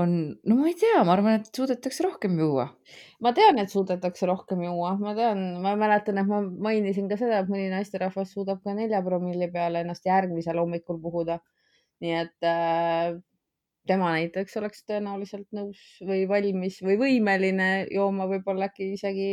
on, 0.00 0.10
no 0.46 0.56
ma 0.60 0.68
ei 0.70 0.76
tea, 0.78 1.00
ma 1.06 1.16
arvan, 1.16 1.40
et 1.40 1.48
suudetakse 1.56 2.04
rohkem 2.06 2.36
juua. 2.38 2.68
ma 3.24 3.32
tean, 3.36 3.58
et 3.62 3.72
suudetakse 3.72 4.28
rohkem 4.30 4.62
juua, 4.66 4.92
ma 5.00 5.14
tean, 5.18 5.40
ma 5.64 5.74
mäletan, 5.80 6.20
et 6.22 6.28
ma 6.28 6.42
mainisin 6.68 7.08
ka 7.10 7.18
seda, 7.20 7.40
et 7.42 7.50
mõni 7.50 7.70
naisterahvas 7.72 8.36
suudab 8.36 8.62
ka 8.66 8.76
nelja 8.76 9.02
promilli 9.06 9.50
peale 9.52 9.82
ennast 9.84 10.06
järgmisel 10.06 10.62
hommikul 10.62 11.00
puhuda. 11.02 11.40
nii 12.00 12.14
et 12.16 12.46
äh, 12.48 13.18
tema 13.88 14.12
näiteks 14.14 14.56
oleks 14.60 14.84
tõenäoliselt 14.88 15.48
nõus 15.56 15.80
või 16.06 16.22
valmis 16.28 16.78
või 16.84 16.96
võimeline 17.00 17.68
jooma 17.92 18.28
võib-olla 18.30 18.70
äkki 18.70 18.92
isegi 18.94 19.32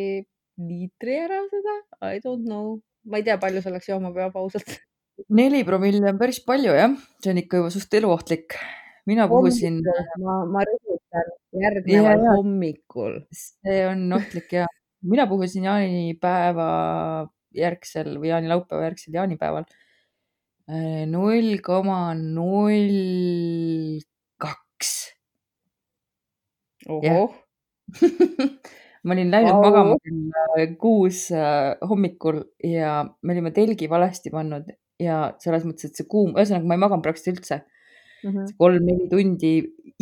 liitri 0.58 1.18
ära 1.22 1.42
seda. 1.52 1.78
I 2.16 2.22
don't 2.24 2.46
know, 2.48 2.80
ma 3.06 3.22
ei 3.22 3.28
tea, 3.28 3.38
palju 3.42 3.62
selleks 3.64 3.90
jooma 3.92 4.14
peab 4.16 4.38
ausalt. 4.40 4.78
Neli 5.30 5.64
promilli 5.68 6.06
on 6.10 6.20
päris 6.20 6.40
palju 6.46 6.76
jah, 6.78 6.94
see 7.24 7.34
on 7.34 7.42
ikka 7.42 7.62
juba 7.62 7.72
suht 7.74 7.94
eluohtlik. 8.00 8.58
mina 9.08 9.28
puhusin. 9.32 9.82
ma, 10.22 10.44
ma 10.52 10.64
rõhutan 10.68 11.34
järgneval 11.64 12.24
ja, 12.26 12.36
hommikul. 12.38 13.20
see 13.34 13.82
on 13.88 14.06
ohtlik 14.20 14.54
ja 14.54 14.68
mina 15.02 15.28
puhusin 15.30 15.68
jaanipäeva 15.68 16.70
järgsel 17.58 18.18
või 18.22 18.32
jaanilaupäeva 18.34 18.90
järgsel 18.90 19.18
jaanipäeval 19.18 19.68
äh, 20.70 21.04
null 21.10 21.58
koma 21.66 22.14
null 22.20 24.02
kaks. 24.42 24.94
ohoh 26.88 27.34
ma 29.08 29.16
olin 29.16 29.32
läinud 29.32 29.56
wow. 29.56 29.64
magama 29.64 29.96
kell 30.04 30.76
kuus 30.82 31.30
äh, 31.32 31.78
hommikul 31.90 32.44
ja 32.64 33.00
me 33.22 33.34
olime 33.34 33.54
telgi 33.56 33.90
valesti 33.90 34.34
pannud 34.34 34.68
ja 35.02 35.18
selles 35.42 35.66
mõttes, 35.68 35.90
et 35.90 36.00
see 36.00 36.08
kuum, 36.10 36.34
ühesõnaga 36.36 36.70
ma 36.70 36.78
ei 36.78 36.84
maganud 36.84 37.06
praktiliselt 37.06 37.42
üldse 37.42 37.60
mm 37.60 38.32
-hmm.. 38.32 38.56
kolm-neli 38.58 39.10
tundi 39.12 39.54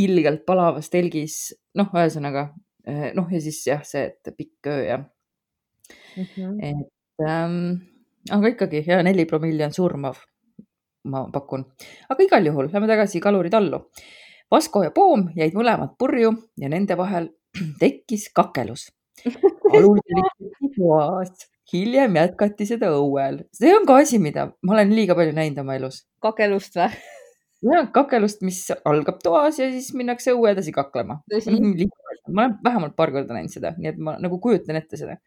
ilgelt 0.05 0.45
palavas 0.47 0.89
telgis, 0.89 1.55
noh, 1.75 1.91
ühesõnaga 1.93 2.47
äh, 2.87 3.09
noh, 3.17 3.27
ja 3.31 3.41
siis 3.41 3.61
jah, 3.67 3.83
see, 3.83 4.05
et 4.11 4.35
pikk 4.37 4.71
öö 4.71 4.83
ja 4.83 4.97
mm. 4.99 6.23
-hmm. 6.23 6.59
et 6.71 7.27
ähm, 7.27 7.57
aga 8.31 8.53
ikkagi 8.53 8.83
ja 8.87 9.03
neli 9.03 9.25
promilli 9.25 9.63
on 9.63 9.73
surmav, 9.73 10.21
ma 11.11 11.25
pakun, 11.31 11.65
aga 12.09 12.23
igal 12.23 12.45
juhul 12.45 12.71
lähme 12.71 12.87
tagasi 12.87 13.19
kaluri 13.19 13.49
tallu 13.49 13.83
Vasko 14.51 14.83
ja 14.85 14.91
Poom 14.93 15.29
jäid 15.35 15.55
mõlemad 15.57 15.95
purju 15.99 16.31
ja 16.61 16.69
nende 16.69 16.97
vahel 16.97 17.31
tekkis 17.81 18.29
kakelus. 18.35 18.91
alul 19.73 19.99
tülitati 20.05 20.69
toas, 20.75 21.47
hiljem 21.73 22.15
jätkati 22.19 22.67
seda 22.69 22.91
õuel. 22.97 23.43
see 23.55 23.73
on 23.75 23.85
ka 23.89 23.99
asi, 24.03 24.19
mida 24.21 24.51
ma 24.61 24.77
olen 24.77 24.95
liiga 24.95 25.17
palju 25.17 25.35
näinud 25.35 25.63
oma 25.63 25.77
elus. 25.79 26.03
kakelust 26.23 26.77
või? 26.79 26.89
jah, 27.71 27.89
kakelust, 27.95 28.43
mis 28.45 28.61
algab 28.85 29.21
toas 29.23 29.59
ja 29.59 29.69
siis 29.73 29.93
minnakse 29.97 30.35
õue 30.35 30.53
edasi 30.53 30.75
kaklema. 30.75 31.21
ma 32.27 32.47
olen 32.47 32.57
vähemalt 32.63 32.95
paar 32.95 33.13
korda 33.13 33.37
näinud 33.37 33.53
seda, 33.53 33.75
nii 33.77 33.93
et 33.93 34.01
ma 34.01 34.17
nagu 34.21 34.39
kujutan 34.41 34.77
ette 34.81 34.97
seda 34.97 35.19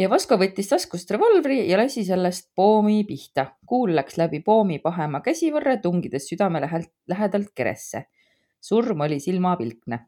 ja 0.00 0.08
Vasko 0.10 0.38
võttis 0.40 0.70
taskust 0.70 1.10
revolvri 1.12 1.64
ja 1.68 1.78
lasi 1.80 2.04
sellest 2.06 2.50
poomi 2.56 3.02
pihta. 3.08 3.46
kuul 3.66 3.94
läks 3.96 4.16
läbi 4.20 4.40
poomi 4.44 4.78
pahema 4.78 5.20
käsivõrre, 5.20 5.80
tungides 5.82 6.28
südame 6.30 6.60
lähedalt 6.60 7.52
keresse. 7.54 8.04
surm 8.60 9.00
oli 9.00 9.20
silmapilkne. 9.20 10.06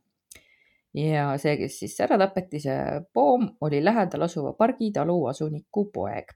Ja 0.94 1.32
see, 1.40 1.56
kes 1.60 1.78
siis 1.82 1.96
ära 2.04 2.18
tapeti, 2.20 2.60
see 2.60 3.00
poom 3.14 3.48
oli 3.64 3.80
lähedal 3.84 4.28
asuva 4.28 4.52
pargitalu 4.58 5.16
asuniku 5.32 5.88
poeg. 5.94 6.32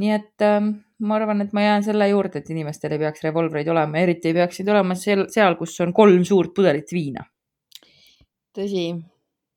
nii 0.00 0.12
et 0.14 0.44
äh, 0.44 0.60
ma 1.04 1.16
arvan, 1.16 1.40
et 1.44 1.52
ma 1.56 1.64
jään 1.64 1.84
selle 1.84 2.08
juurde, 2.08 2.40
et 2.40 2.50
inimestel 2.52 2.94
ei 2.96 3.02
peaks 3.02 3.24
revolvreid 3.24 3.68
olema, 3.68 4.00
eriti 4.00 4.30
ei 4.30 4.36
peaks 4.36 4.60
neid 4.60 4.70
olema 4.74 4.94
seal, 4.96 5.26
seal, 5.32 5.56
kus 5.60 5.74
on 5.84 5.92
kolm 5.96 6.24
suurt 6.24 6.52
pudelit 6.56 6.92
viina. 6.92 7.22
tõsi, 8.56 8.84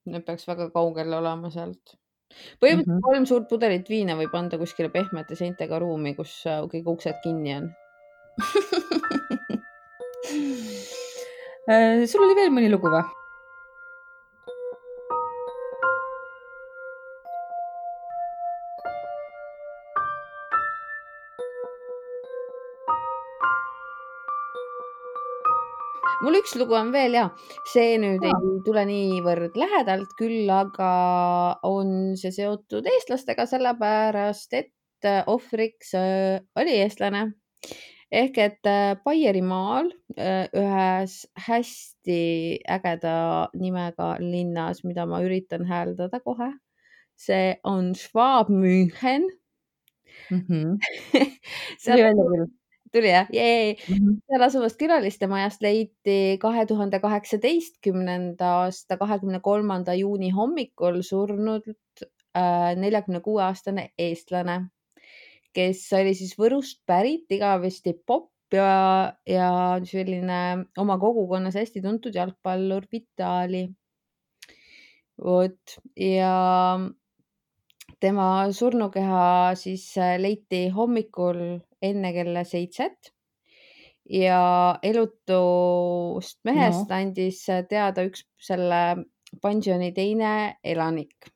need 0.05 0.25
peaks 0.25 0.47
väga 0.47 0.69
kaugel 0.73 1.13
olema 1.19 1.49
sealt 1.53 1.97
põhimõtteliselt 2.33 2.87
mm 2.87 2.93
-hmm. 2.97 3.05
kolm 3.05 3.25
suurt 3.29 3.47
pudelit 3.49 3.89
viina 3.89 4.15
võib 4.17 4.33
anda 4.37 4.57
kuskile 4.57 4.89
pehmete 4.89 5.35
seintega 5.35 5.79
ruumi, 5.79 6.15
kus 6.15 6.47
äh, 6.47 6.61
kõik 6.71 6.87
uksed 6.95 7.15
kinni 7.23 7.55
on 7.57 7.65
äh, 11.69 12.05
sul 12.09 12.23
oli 12.25 12.35
veel 12.35 12.51
mõni 12.55 12.69
lugu 12.71 12.89
või? 12.89 13.22
Mul 26.23 26.39
üks 26.39 26.55
lugu 26.59 26.75
on 26.77 26.91
veel 26.95 27.17
ja 27.17 27.27
see 27.71 27.97
nüüd 28.01 28.23
ja. 28.23 28.31
ei 28.31 28.59
tule 28.65 28.85
niivõrd 28.87 29.57
lähedalt, 29.59 30.13
küll 30.19 30.49
aga 30.51 30.91
on 31.67 32.13
see 32.19 32.31
seotud 32.35 32.87
eestlastega, 32.89 33.45
sellepärast 33.49 34.55
et 34.59 35.07
äh, 35.07 35.23
ohvriks 35.27 35.93
äh, 35.99 36.39
oli 36.59 36.77
eestlane 36.83 37.25
ehk 38.13 38.39
et 38.39 38.69
äh, 38.69 38.95
Baierimaal 39.03 39.91
ühes 40.13 41.13
hästi 41.47 42.19
ägeda 42.69 43.15
nimega 43.57 44.13
linnas, 44.21 44.83
mida 44.85 45.07
ma 45.09 45.23
üritan 45.25 45.65
hääldada 45.67 46.21
kohe. 46.23 46.53
see 47.17 47.55
on 47.63 47.93
Schwabmünchen 47.95 49.27
mm. 50.31 50.41
-hmm. 50.47 50.77
seal 51.83 52.47
tuli 52.93 53.11
jah, 53.11 53.29
jee. 53.33 53.75
Mhm. 53.89 54.19
seal 54.29 54.45
asuvast 54.47 54.79
külaliste 54.79 55.27
majast 55.31 55.63
leiti 55.65 56.37
kahe 56.41 56.65
tuhande 56.69 56.99
kaheksateistkümnenda 57.03 58.51
aasta 58.63 58.97
kahekümne 59.01 59.41
kolmanda 59.41 59.95
juuni 59.97 60.31
hommikul 60.35 61.01
surnud 61.05 61.67
äh, 62.37 62.73
neljakümne 62.79 63.23
kuue 63.25 63.43
aastane 63.47 63.89
eestlane, 63.97 64.59
kes 65.53 65.85
oli 65.97 66.13
siis 66.17 66.37
Võrust 66.39 66.81
pärit, 66.89 67.25
igavesti 67.33 67.95
popp 68.05 68.31
ja, 68.53 69.13
ja 69.27 69.51
selline 69.89 70.41
oma 70.77 70.97
kogukonnas 71.01 71.57
hästi 71.57 71.81
tuntud 71.81 72.15
jalgpallur 72.15 72.85
Vitali. 72.91 73.67
vot 75.23 75.75
ja 75.97 76.33
tema 78.03 78.27
surnukeha 78.51 79.55
siis 79.55 79.85
leiti 80.19 80.65
hommikul 80.75 81.39
enne 81.81 82.11
kella 82.15 82.43
seitset 82.47 83.13
ja 84.09 84.39
elutust 84.83 86.39
mehest 86.43 86.89
No. 86.89 86.95
andis 86.97 87.45
teada 87.69 88.03
üks 88.09 88.25
selle 88.37 88.81
pensioni 89.41 89.91
teine 89.95 90.57
elanik. 90.63 91.29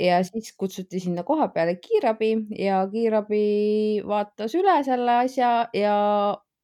ja 0.00 0.18
siis 0.26 0.50
kutsuti 0.60 1.00
sinna 1.00 1.22
koha 1.24 1.46
peale 1.54 1.76
kiirabi 1.80 2.32
ja 2.60 2.82
kiirabi 2.92 4.02
vaatas 4.06 4.54
üle 4.58 4.74
selle 4.84 5.14
asja 5.22 5.52
ja 5.72 5.94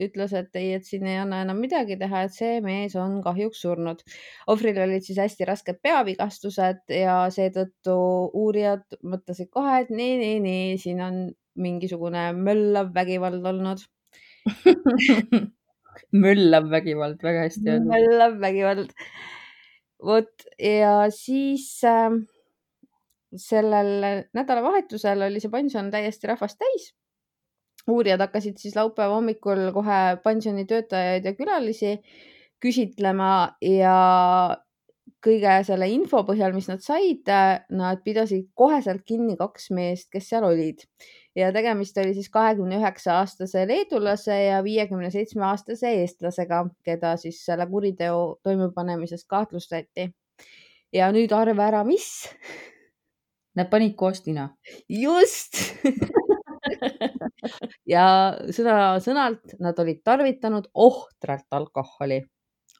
ütles, 0.09 0.35
et 0.37 0.59
ei, 0.59 0.73
et 0.79 0.89
siin 0.89 1.07
ei 1.09 1.19
anna 1.23 1.43
enam 1.45 1.61
midagi 1.63 1.97
teha, 2.01 2.25
et 2.27 2.35
see 2.35 2.61
mees 2.65 2.97
on 3.01 3.21
kahjuks 3.25 3.63
surnud. 3.65 4.03
ohvril 4.53 4.83
olid 4.85 5.07
siis 5.07 5.21
hästi 5.23 5.49
rasked 5.49 5.81
peavigastused 5.83 6.95
ja 6.97 7.17
seetõttu 7.35 7.97
uurijad 8.45 8.99
mõtlesid 9.03 9.51
kohe, 9.51 9.81
et 9.85 9.91
nii, 9.91 10.19
nii, 10.23 10.39
nii, 10.47 10.79
siin 10.83 11.03
on 11.05 11.23
mingisugune 11.55 12.31
möllav 12.37 12.93
vägivald 12.95 13.47
olnud. 13.53 13.85
möllav 16.25 16.71
vägivald, 16.73 17.23
väga 17.23 17.47
hästi 17.47 17.69
öeldud. 17.69 17.91
möllav 17.93 18.39
vägivald. 18.41 18.95
vot 20.03 20.47
ja 20.59 21.07
siis 21.15 21.69
äh, 21.87 22.11
sellel 23.37 24.25
nädalavahetusel 24.35 25.29
oli 25.29 25.41
see 25.41 25.53
pension 25.53 25.91
täiesti 25.93 26.31
rahvast 26.31 26.59
täis. 26.61 26.91
Uurijad 27.91 28.21
hakkasid 28.23 28.61
siis 28.61 28.77
laupäeva 28.77 29.17
hommikul 29.17 29.71
kohe 29.75 30.03
pensioni 30.25 30.67
töötajaid 30.69 31.25
ja 31.27 31.33
külalisi 31.39 31.97
küsitlema 32.63 33.33
ja 33.65 33.97
kõige 35.23 35.57
selle 35.67 35.89
info 35.91 36.23
põhjal, 36.27 36.55
mis 36.55 36.69
nad 36.71 36.83
said, 36.83 37.27
nad 37.71 38.03
pidasid 38.05 38.49
koheselt 38.59 39.03
kinni 39.07 39.37
kaks 39.39 39.71
meest, 39.75 40.09
kes 40.15 40.31
seal 40.31 40.47
olid 40.47 40.83
ja 41.37 41.53
tegemist 41.53 41.99
oli 41.99 42.15
siis 42.15 42.31
kahekümne 42.31 42.77
üheksa 42.81 43.17
aastase 43.21 43.65
leedulase 43.69 44.37
ja 44.45 44.63
viiekümne 44.65 45.11
seitsme 45.11 45.47
aastase 45.49 45.95
eestlasega, 46.03 46.65
keda 46.85 47.17
siis 47.17 47.41
selle 47.47 47.67
kuriteo 47.71 48.39
toimepanemisest 48.43 49.29
kahtlustati. 49.29 50.11
ja 50.93 51.09
nüüd 51.13 51.33
arva 51.33 51.67
ära, 51.71 51.85
mis? 51.85 52.29
Nad 53.57 53.71
panid 53.71 53.95
koos 53.97 54.21
tina. 54.23 54.51
just 54.89 55.57
ja 57.95 58.05
sõna-sõnalt 58.55 59.57
nad 59.63 59.79
olid 59.83 60.03
tarvitanud 60.05 60.69
ohtralt 60.75 61.59
alkoholi 61.59 62.21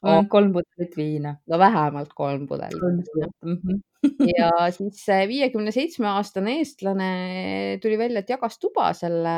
oh.. 0.03 0.21
kolm 0.29 0.51
pudelit 0.55 0.97
viina. 0.97 1.35
no 1.47 1.59
vähemalt 1.59 2.13
kolm 2.15 2.47
pudelit. 2.47 3.09
Mm 3.45 3.57
-hmm. 3.57 3.81
ja 4.37 4.51
siis 4.71 5.05
see 5.05 5.27
viiekümne 5.27 5.71
seitsme 5.71 6.07
aastane 6.07 6.57
eestlane 6.61 7.11
tuli 7.81 7.97
välja, 7.97 8.19
et 8.19 8.29
jagas 8.29 8.59
tuba 8.59 8.93
selle 8.93 9.35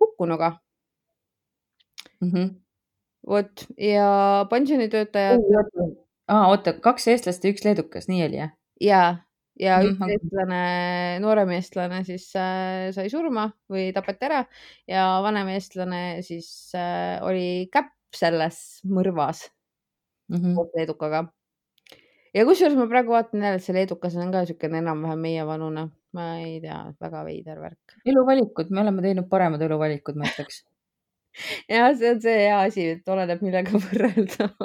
hukkunuga 0.00 0.56
mm. 2.20 2.30
-hmm. 2.30 2.54
vot 3.28 3.66
ja 3.78 4.46
pensionitöötajad 4.50 5.40
oota, 6.28 6.72
kaks 6.72 7.08
eestlast 7.08 7.44
ja 7.44 7.52
üks 7.52 7.64
leedukas, 7.64 8.08
nii 8.08 8.26
oli 8.26 8.42
jah? 8.42 8.52
Ja, 9.60 9.78
ja 9.78 9.82
Mhm, 9.82 9.94
üks 9.94 10.14
eestlane, 10.16 10.60
noorem 11.22 11.52
eestlane 11.56 12.02
siis 12.06 12.26
äh, 12.38 12.90
sai 12.94 13.08
surma 13.12 13.48
või 13.70 13.90
tapeti 13.94 14.28
ära 14.28 14.42
ja 14.90 15.06
vanem 15.24 15.50
eestlane 15.54 16.22
siis 16.26 16.48
äh, 16.78 17.22
oli 17.24 17.68
käpp 17.72 17.92
selles 18.14 18.80
mõrvas 18.86 19.48
mm 20.30 20.36
-hmm. 20.36 20.54
koos 20.54 20.70
leedukaga. 20.76 21.24
ja 22.34 22.44
kusjuures 22.44 22.76
ma 22.76 22.86
praegu 22.86 23.12
vaatan 23.12 23.42
jälle, 23.42 23.56
et 23.56 23.64
see 23.64 23.74
leedukas 23.74 24.16
on 24.16 24.32
ka 24.32 24.40
niisugune 24.42 24.78
enam-vähem 24.78 25.18
meievanune, 25.18 25.88
ma 26.12 26.38
ei 26.38 26.60
tea, 26.60 26.94
väga 27.00 27.24
veider 27.24 27.60
värk. 27.60 27.98
eluvalikud, 28.06 28.70
me 28.70 28.80
oleme 28.80 29.02
teinud 29.02 29.28
paremad 29.28 29.62
eluvalikud, 29.62 30.16
ma 30.16 30.24
ütleks 30.30 30.64
ja 31.70 31.94
see 31.94 32.10
on 32.10 32.20
see 32.20 32.38
hea 32.38 32.60
asi, 32.60 32.88
et 32.96 33.08
oleneb, 33.08 33.42
millega 33.42 33.78
võrrelda 33.86 34.50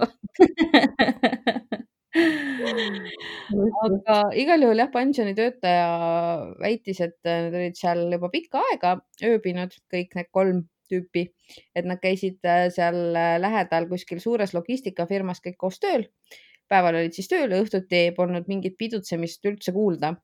aga 3.50 4.18
igal 4.38 4.64
juhul 4.66 4.82
jah, 4.82 4.90
pensionitöötaja 4.94 5.88
väitis, 6.62 7.02
et 7.06 7.18
nad 7.26 7.56
olid 7.56 7.78
seal 7.80 8.06
juba 8.14 8.30
pikka 8.34 8.62
aega 8.72 8.98
ööbinud, 9.26 9.74
kõik 9.94 10.16
need 10.18 10.30
kolm 10.36 10.64
tüüpi, 10.90 11.28
et 11.78 11.86
nad 11.86 12.02
käisid 12.02 12.40
äh, 12.48 12.68
seal 12.74 12.98
lähedal 13.14 13.88
kuskil 13.92 14.22
suures 14.24 14.56
logistikafirmas 14.58 15.44
kõik 15.46 15.60
koos 15.62 15.80
tööl. 15.82 16.08
päeval 16.70 17.00
olid 17.00 17.16
siis 17.18 17.30
tööl 17.30 17.54
õhtuti 17.58 18.10
polnud 18.18 18.50
mingit 18.50 18.76
pidutsemist 18.78 19.46
üldse 19.46 19.74
kuulda. 19.74 20.16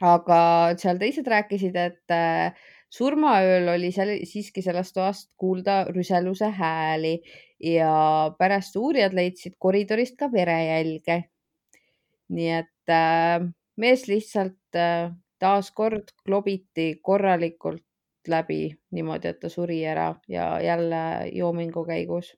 aga 0.00 0.40
seal 0.80 0.98
teised 0.98 1.26
rääkisid, 1.28 1.76
et 1.76 2.14
äh, 2.14 2.54
surmaööl 2.90 3.68
oli 3.74 3.92
seal 3.94 4.14
siiski 4.26 4.62
sellest 4.62 4.94
toast 4.96 5.30
kuulda 5.38 5.84
rüseluse 5.90 6.50
hääli 6.50 7.20
ja 7.62 8.32
pärast 8.38 8.76
uurijad 8.76 9.14
leidsid 9.14 9.56
koridorist 9.58 10.16
ka 10.18 10.30
verejälge. 10.32 11.24
Nii 12.30 12.50
et 12.60 12.92
äh, 12.94 13.44
mees 13.80 14.06
lihtsalt 14.08 14.78
äh, 14.78 15.12
taaskord 15.40 16.12
klobiti 16.24 16.92
korralikult 17.02 17.84
läbi 18.28 18.68
niimoodi, 18.92 19.32
et 19.32 19.40
ta 19.40 19.48
suri 19.48 19.80
ära 19.88 20.12
ja 20.28 20.60
jälle 20.60 21.30
joomingu 21.32 21.84
käigus 21.88 22.34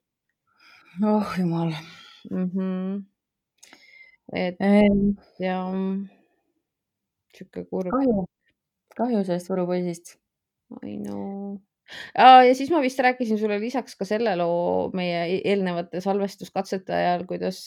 oh 1.01 1.33
jumal 1.39 1.73
mm. 2.31 2.49
-hmm. 2.49 3.03
et 4.33 4.55
ehm, 4.59 5.15
ja 5.39 5.59
sihuke 7.37 7.65
kurb. 7.69 7.91
kahju, 7.93 8.25
kahju 8.97 9.23
sellest 9.25 9.51
Võru 9.51 9.65
poisist. 9.69 10.17
I 10.81 10.97
know. 10.97 11.57
ja 12.17 12.53
siis 12.55 12.71
ma 12.73 12.81
vist 12.81 12.99
rääkisin 12.99 13.37
sulle 13.37 13.59
lisaks 13.61 13.97
ka 13.99 14.05
selle 14.05 14.35
loo 14.39 14.89
meie 14.97 15.25
e-, 15.25 15.41
eelnevate 15.51 16.01
salvestuskatsete 16.01 16.95
ajal, 16.95 17.25
kuidas, 17.29 17.65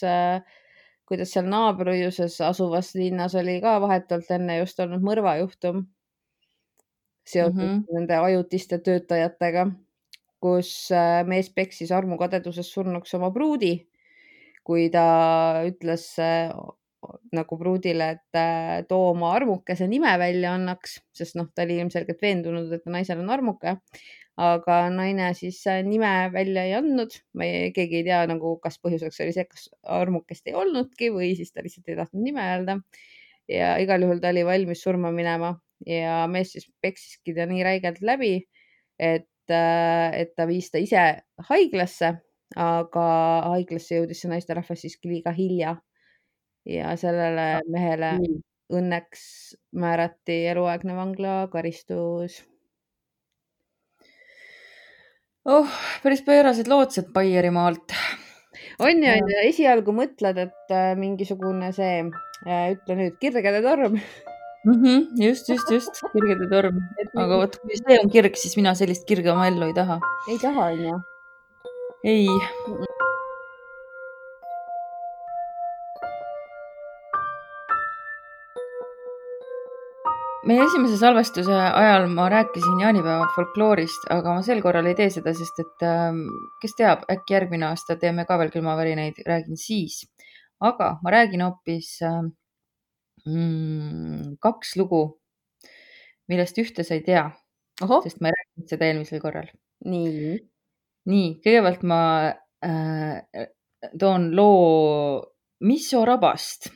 kuidas 1.07 1.33
seal 1.35 1.47
naabriuses 1.51 2.41
asuvas 2.43 2.95
linnas 2.99 3.35
oli 3.39 3.61
ka 3.63 3.77
vahetult 3.83 4.31
enne 4.35 4.59
just 4.59 4.81
olnud 4.83 5.05
mõrvajuhtum 5.07 5.85
seotud 7.27 7.63
mm. 7.63 7.69
-hmm. 7.69 7.99
nende 7.99 8.17
ajutiste 8.17 8.79
töötajatega, 8.79 9.67
kus 10.41 10.73
äh, 10.95 11.27
mees 11.27 11.51
peksis 11.51 11.93
armukadeduses 11.93 12.71
surnuks 12.73 13.15
oma 13.19 13.31
pruudi, 13.35 13.75
kui 14.65 14.89
ta 14.91 15.07
ütles 15.67 16.07
äh, 16.23 16.53
nagu 17.35 17.59
pruudile, 17.59 18.11
et 18.17 18.39
äh, 18.39 18.85
too 18.89 19.11
oma 19.11 19.33
armukese 19.35 19.89
nime 19.91 20.19
välja 20.19 20.55
annaks, 20.55 21.01
sest 21.15 21.39
noh, 21.39 21.51
ta 21.55 21.67
oli 21.67 21.81
ilmselgelt 21.81 22.23
veendunud, 22.23 22.73
et 22.73 22.87
naisel 22.87 23.23
on 23.23 23.31
armuke, 23.31 23.77
aga 24.37 24.79
naine 24.93 25.31
siis 25.35 25.63
äh, 25.71 25.83
nime 25.85 26.31
välja 26.33 26.65
ei 26.69 26.75
andnud. 26.77 27.15
ma 27.35 27.45
ei, 27.45 27.71
keegi 27.77 28.03
ei 28.03 28.09
tea 28.09 28.23
nagu, 28.29 28.57
kas 28.63 28.79
põhjuseks 28.83 29.23
oli 29.25 29.37
see, 29.37 29.47
kas 29.49 29.69
armukest 29.83 30.49
ei 30.51 30.57
olnudki 30.59 31.11
või 31.15 31.33
siis 31.39 31.53
ta 31.53 31.65
lihtsalt 31.65 31.89
ei 31.89 31.97
tahtnud 32.01 32.25
nime 32.25 32.45
öelda. 32.55 32.81
ja 33.49 33.77
igal 33.81 34.03
juhul 34.03 34.21
ta 34.21 34.35
oli 34.35 34.45
valmis 34.45 34.83
surma 34.85 35.13
minema 35.15 35.55
ja 35.87 36.25
mees 36.31 36.53
siis 36.57 36.69
peksiski 36.83 37.35
ta 37.37 37.47
nii 37.49 37.65
räigelt 37.65 38.01
läbi, 38.05 38.35
et, 38.99 39.29
et 39.51 40.35
ta 40.37 40.47
viis 40.49 40.71
ta 40.73 40.81
ise 40.83 41.05
haiglasse, 41.51 42.13
aga 42.57 43.07
haiglasse 43.53 44.01
jõudis 44.01 44.23
see 44.23 44.33
naisterahvas 44.33 44.85
siiski 44.85 45.11
liiga 45.13 45.33
hilja. 45.37 45.77
ja 46.67 46.97
sellele 46.99 47.61
mehele 47.71 48.11
õnneks 48.75 49.23
määrati 49.79 50.41
eluaegne 50.51 50.97
vanglakaristus. 50.97 52.41
Oh, 55.47 55.75
päris 56.03 56.23
pöörased 56.27 56.71
lood 56.71 56.95
sealt 56.95 57.13
Baierimaalt. 57.15 57.97
on 58.79 59.03
ju, 59.03 59.13
on 59.13 59.33
ju, 59.33 59.43
esialgu 59.49 59.95
mõtled, 59.97 60.41
et 60.47 60.75
äh, 60.75 60.95
mingisugune 60.99 61.73
see, 61.77 62.07
ütle 62.47 62.99
nüüd, 62.99 63.19
kirgede 63.23 63.63
torm 63.65 63.97
mm. 63.97 64.75
-hmm, 64.83 65.07
just, 65.23 65.49
just, 65.49 65.71
just, 65.71 66.03
kirgede 66.13 66.51
torm. 66.51 66.83
aga 67.23 67.43
vot, 67.43 67.59
kui 67.63 67.79
see 67.81 68.01
on 68.03 68.11
kirg, 68.13 68.37
siis 68.37 68.57
mina 68.61 68.75
sellist 68.75 69.07
kirge 69.09 69.33
oma 69.33 69.49
ellu 69.51 69.71
ei 69.71 69.77
taha. 69.77 70.01
ei 70.31 70.39
taha, 70.43 70.71
on 70.73 70.85
ju? 70.91 71.01
ei. 72.05 72.95
Meie 80.47 80.63
esimese 80.63 80.97
salvestuse 81.01 81.55
ajal 81.55 82.07
ma 82.13 82.29
rääkisin 82.31 82.81
jaanipäeva 82.83 83.27
folkloorist, 83.35 84.07
aga 84.15 84.37
ma 84.37 84.45
sel 84.47 84.63
korral 84.65 84.87
ei 84.87 84.97
tee 84.99 85.09
seda, 85.15 85.33
sest 85.35 85.59
et 85.63 85.85
äh, 85.87 86.19
kes 86.63 86.77
teab, 86.79 87.03
äkki 87.13 87.35
järgmine 87.37 87.69
aasta 87.71 87.97
teeme 88.01 88.27
ka 88.29 88.39
veel 88.41 88.53
külmavärinaid, 88.55 89.23
räägin 89.27 89.59
siis. 89.61 90.05
aga 90.63 90.97
ma 91.05 91.13
räägin 91.13 91.43
hoopis 91.45 91.91
äh, 92.07 92.23
mm, 93.27 94.37
kaks 94.43 94.77
lugu, 94.81 95.03
millest 96.31 96.59
ühte 96.63 96.87
sa 96.87 96.97
ei 96.97 97.05
tea, 97.07 97.27
sest 98.07 98.23
ma 98.23 98.31
ei 98.31 98.39
rääkinud 98.39 98.71
seda 98.71 98.91
eelmisel 98.91 99.23
korral. 99.25 99.51
nii. 99.85 100.39
nii, 101.11 101.29
kõigepealt 101.43 101.87
ma 101.87 102.01
äh, 102.65 103.47
toon 103.99 104.31
loo 104.37 105.33
Misso 105.67 106.03
rabast 106.05 106.69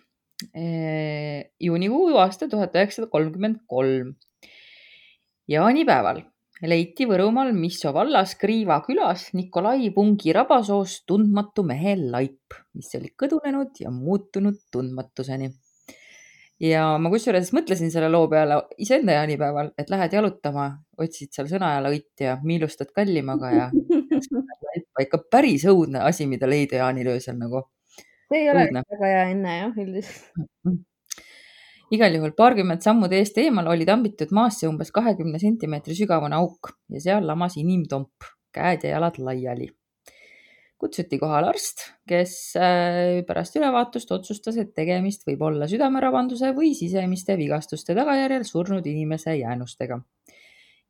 juunikuu 1.60 2.16
aasta 2.16 2.48
tuhat 2.48 2.74
üheksasada 2.76 3.10
kolmkümmend 3.12 3.62
kolm. 3.68 4.14
jaanipäeval 5.50 6.22
leiti 6.68 7.06
Võrumaal 7.08 7.54
Misso 7.56 7.92
vallas 7.96 8.34
Kriiva 8.40 8.80
külas 8.84 9.30
Nikolai 9.36 9.90
Pungi 9.94 10.32
rabasoost 10.36 11.06
tundmatu 11.08 11.64
mehe 11.64 11.96
laip, 11.96 12.56
mis 12.76 12.92
oli 12.98 13.12
kõdunenud 13.16 13.80
ja 13.80 13.90
muutunud 13.90 14.58
tundmatuseni. 14.72 15.50
ja 16.60 16.84
ma 17.00 17.10
kusjuures 17.10 17.52
mõtlesin 17.56 17.90
selle 17.90 18.10
loo 18.12 18.28
peale 18.28 18.60
iseenda 18.78 19.16
jaanipäeval, 19.16 19.72
et 19.78 19.90
lähed 19.90 20.12
jalutama, 20.12 20.70
otsid 20.98 21.32
seal 21.32 21.48
Sõnajalõiti 21.48 22.28
ja 22.28 22.36
miilustad 22.44 22.92
kallimaga 22.92 23.52
ja 23.54 23.70
ikka 25.06 25.22
päris 25.30 25.64
õudne 25.64 26.04
asi, 26.04 26.26
mida 26.28 26.48
leida 26.48 26.82
jaanilöösel 26.84 27.38
nagu. 27.40 27.64
See 28.30 28.44
ei 28.44 28.52
ole 28.52 28.68
väga 28.70 29.10
hea 29.14 29.26
enne 29.34 29.58
jah, 29.58 29.82
üldiselt 29.84 30.78
igal 31.94 32.14
juhul 32.14 32.32
paarkümmend 32.38 32.84
sammu 32.84 33.08
teest 33.10 33.38
eemal 33.42 33.68
oli 33.72 33.86
tambitud 33.88 34.30
maasse 34.36 34.68
umbes 34.70 34.92
kahekümne 34.94 35.40
sentimeetri 35.42 35.96
sügavune 35.98 36.38
auk 36.38 36.72
ja 36.94 37.02
seal 37.02 37.26
lamas 37.26 37.56
inimtomp, 37.60 38.30
käed 38.54 38.86
ja 38.86 38.96
jalad 38.96 39.18
laiali. 39.18 39.70
kutsuti 40.80 41.18
kohale 41.20 41.50
arst, 41.50 41.82
kes 42.08 42.34
äh, 42.56 43.18
pärast 43.28 43.58
ülevaatust 43.58 44.14
otsustas, 44.16 44.56
et 44.56 44.70
tegemist 44.72 45.26
võib 45.28 45.42
olla 45.44 45.66
südamerabanduse 45.68 46.54
või 46.56 46.70
sisemiste 46.78 47.36
vigastuste 47.36 47.92
tagajärjel 47.98 48.46
surnud 48.48 48.86
inimese 48.86 49.34
jäänustega. 49.36 50.00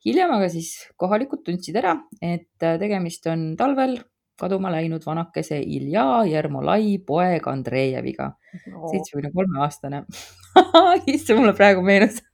hiljem 0.04 0.36
aga 0.36 0.48
siis 0.48 0.76
kohalikud 0.96 1.42
tundsid 1.48 1.80
ära, 1.80 1.96
et 2.22 2.62
äh, 2.62 2.78
tegemist 2.78 3.26
on 3.26 3.56
talvel 3.56 3.98
kaduma 4.40 4.72
läinud 4.72 5.04
vanakese 5.06 5.60
Ilja 5.60 6.24
Jermolai 6.28 6.98
poeg 7.06 7.46
Andreejeviga, 7.50 8.30
seitsmekümne 8.54 9.32
kolme 9.34 9.60
aastane 9.66 10.04
issand, 11.14 11.38
mulle 11.38 11.54
praegu 11.56 11.84
meenus. 11.86 12.22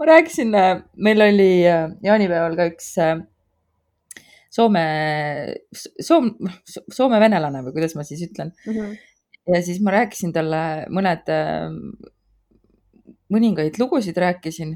Ma 0.00 0.06
rääkisin, 0.08 0.54
meil 0.96 1.20
oli 1.20 1.50
äh, 1.68 1.90
jaanipäeval 2.04 2.54
ka 2.56 2.64
üks 2.70 2.86
äh, 3.04 3.18
Soome, 4.50 4.82
Soom-, 6.02 6.34
Soome 6.66 7.20
venelane 7.22 7.62
või 7.66 7.74
kuidas 7.76 7.94
ma 7.94 8.02
siis 8.06 8.22
ütlen. 8.26 8.50
Mm. 8.66 8.72
-hmm. 8.72 8.96
ja 9.54 9.60
siis 9.62 9.78
ma 9.84 9.90
rääkisin 9.94 10.32
talle 10.34 10.62
mõned, 10.90 11.30
äh, 11.30 11.70
mõningaid 13.30 13.78
lugusid 13.78 14.16
rääkisin 14.18 14.74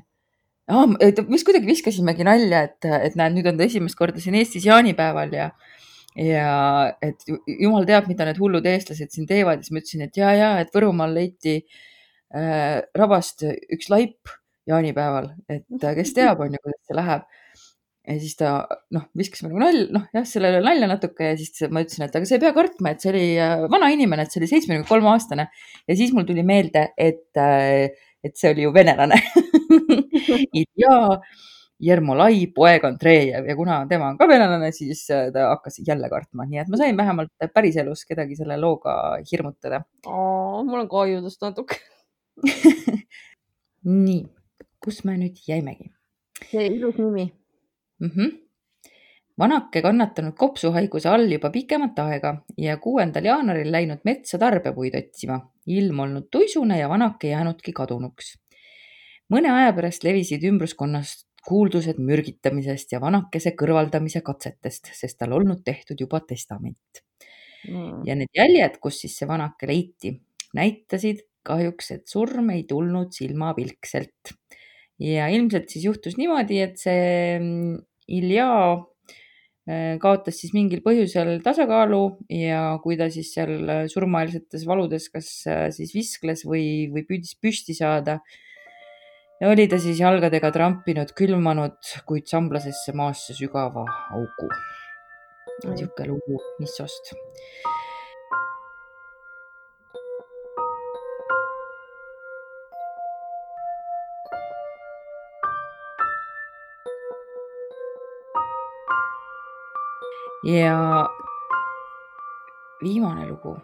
ah,. 0.69 0.85
vist 1.31 1.47
kuidagi 1.47 1.69
viskasimegi 1.69 2.27
nalja, 2.27 2.67
et, 2.69 2.91
et 3.09 3.17
näed, 3.21 3.37
nüüd 3.37 3.49
on 3.51 3.59
ta 3.61 3.67
esimest 3.69 3.99
korda 3.99 4.23
siin 4.23 4.39
Eestis 4.39 4.67
jaanipäeval 4.69 5.35
ja 5.37 5.51
ja 6.15 6.95
et 7.03 7.25
jumal 7.27 7.87
teab, 7.89 8.07
mida 8.11 8.27
need 8.29 8.39
hullud 8.39 8.67
eestlased 8.71 9.11
siin 9.11 9.27
teevad 9.27 9.65
siis 9.65 9.75
ma 9.75 9.83
ütlesin, 9.83 10.05
et 10.07 10.19
ja, 10.19 10.31
ja, 10.39 10.51
et 10.63 10.71
Võrumaal 10.75 11.15
leiti 11.17 11.57
äh, 11.59 12.83
rabast 12.95 13.43
üks 13.45 13.91
laip 13.91 14.35
jaanipäeval, 14.71 15.33
et 15.51 15.67
kes 15.99 16.15
teab, 16.17 16.41
on 16.41 16.55
ju, 16.55 16.61
kuidas 16.63 16.87
see 16.87 16.97
läheb. 16.97 17.27
ja 18.05 18.15
siis 18.21 18.37
ta 18.37 18.49
noh, 18.93 19.07
viskas 19.17 19.43
nagu 19.47 19.59
nalja, 19.61 19.89
noh 19.97 20.07
jah, 20.13 20.27
sellele 20.29 20.61
nalja 20.65 20.89
natuke 20.91 21.31
ja 21.33 21.37
siis 21.41 21.67
ma 21.73 21.83
ütlesin, 21.85 22.07
et 22.07 22.17
aga 22.17 22.29
sa 22.29 22.37
ei 22.37 22.43
pea 22.43 22.55
kartma, 22.57 22.93
et 22.93 23.05
see 23.05 23.11
oli 23.11 23.27
äh, 23.41 23.67
vana 23.73 23.91
inimene, 23.93 24.25
et 24.25 24.33
see 24.33 24.43
oli 24.43 24.51
seitsmekümne 24.51 24.89
kolme 24.89 25.11
aastane. 25.13 25.49
ja 25.89 25.97
siis 25.99 26.15
mul 26.15 26.29
tuli 26.29 26.47
meelde, 26.47 26.91
et 27.01 27.41
äh,, 27.41 27.91
et 28.25 28.37
see 28.41 28.53
oli 28.55 28.65
ju 28.67 28.73
venelane 28.75 29.19
ja 30.85 30.95
Jermolai 31.85 32.47
poeg 32.55 32.85
Andreejev 32.87 33.49
ja 33.49 33.57
kuna 33.59 33.81
tema 33.91 34.09
on 34.13 34.19
ka 34.19 34.29
venelane, 34.31 34.71
siis 34.73 35.03
äh, 35.13 35.27
ta 35.35 35.51
hakkas 35.51 35.81
jälle 35.87 36.09
kartma, 36.13 36.47
nii 36.49 36.63
et 36.63 36.71
ma 36.73 36.79
sain 36.81 36.97
vähemalt 36.97 37.33
päriselus 37.55 38.05
kedagi 38.09 38.39
selle 38.39 38.57
looga 38.61 39.19
hirmutada. 39.31 39.83
mul 40.07 40.85
on 40.85 40.89
ka 40.89 41.03
ajudest 41.03 41.43
natuke 41.45 41.81
nii, 44.07 44.23
kus 44.85 45.03
me 45.05 45.19
nüüd 45.19 45.43
jäimegi? 45.49 45.91
see 46.51 46.67
ilus 46.67 46.97
nimi 46.99 47.27
mm. 48.01 48.11
-hmm. 48.11 48.33
Vanake 49.39 49.83
kannatanud 49.83 50.37
kopsuhaiguse 50.39 51.09
all 51.11 51.27
juba 51.31 51.51
pikemat 51.51 51.99
aega 52.05 52.37
ja 52.59 52.77
kuuendal 52.83 53.27
jaanuaril 53.27 53.73
läinud 53.73 54.05
metsa 54.05 54.39
tarbepuid 54.39 54.95
otsima. 54.99 55.41
ilm 55.67 56.01
olnud 56.01 56.29
tuisune 56.31 56.79
ja 56.79 56.89
vanake 56.89 57.29
jäänudki 57.29 57.73
kadunuks 57.73 58.35
mõne 59.33 59.51
aja 59.53 59.73
pärast 59.77 60.05
levisid 60.05 60.45
ümbruskonnast 60.45 61.27
kuuldused 61.45 61.99
mürgitamisest 62.01 62.95
ja 62.95 63.01
vanakese 63.03 63.53
kõrvaldamise 63.59 64.23
katsetest, 64.25 64.89
sest 64.97 65.19
tal 65.21 65.35
olnud 65.37 65.61
tehtud 65.65 66.01
juba 66.01 66.23
testament 66.25 67.03
mm.. 67.69 68.05
ja 68.09 68.17
need 68.17 68.33
jäljed, 68.37 68.79
kus 68.81 69.03
siis 69.05 69.17
see 69.19 69.29
vanake 69.29 69.69
leiti, 69.69 70.15
näitasid 70.57 71.25
kahjuks, 71.45 71.91
et 71.93 72.09
surm 72.09 72.49
ei 72.55 72.65
tulnud 72.69 73.13
silmapilkselt. 73.13 74.33
ja 75.03 75.29
ilmselt 75.29 75.69
siis 75.69 75.85
juhtus 75.85 76.17
niimoodi, 76.21 76.63
et 76.65 76.81
see 76.81 77.37
mm, 77.41 77.83
Ilja 78.15 78.47
kaotas 79.65 80.37
siis 80.43 80.53
mingil 80.53 80.83
põhjusel 80.85 81.39
tasakaalu 81.45 82.01
ja 82.37 82.77
kui 82.85 82.99
ta 83.01 83.09
siis 83.13 83.31
seal 83.33 83.89
surmaeelsetes 83.89 84.67
valudes 84.69 85.09
kas 85.13 85.31
äh, 85.49 85.69
siis 85.73 85.95
viskles 85.97 86.45
või, 86.45 86.91
või 86.93 87.07
püüdis 87.09 87.39
püsti 87.41 87.77
saada, 87.77 88.19
oli 89.45 89.65
ta 89.69 89.81
siis 89.81 90.01
jalgadega 90.01 90.53
trampinud 90.53 91.15
külmanud, 91.17 91.81
kuid 92.09 92.29
samblasesse 92.29 92.93
maasse 92.97 93.37
sügava 93.37 93.87
augu. 94.13 94.51
niisugune 95.65 96.11
lugu 96.13 96.43
Missost. 96.61 97.15
Ja 110.45 111.09
viimane 112.83 113.29
lugu 113.29 113.55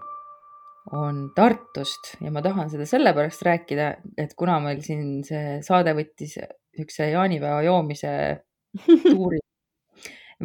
on 0.96 1.30
Tartust 1.36 2.14
ja 2.20 2.32
ma 2.32 2.42
tahan 2.42 2.70
seda 2.72 2.86
sellepärast 2.88 3.44
rääkida, 3.46 3.90
et 4.18 4.32
kuna 4.38 4.58
meil 4.64 4.80
siin 4.84 5.20
see 5.26 5.60
saade 5.66 5.92
võttis 5.98 6.38
niisuguse 6.40 7.10
jaanipäeva 7.12 7.60
joomise 7.66 8.12
tuuri 9.04 9.40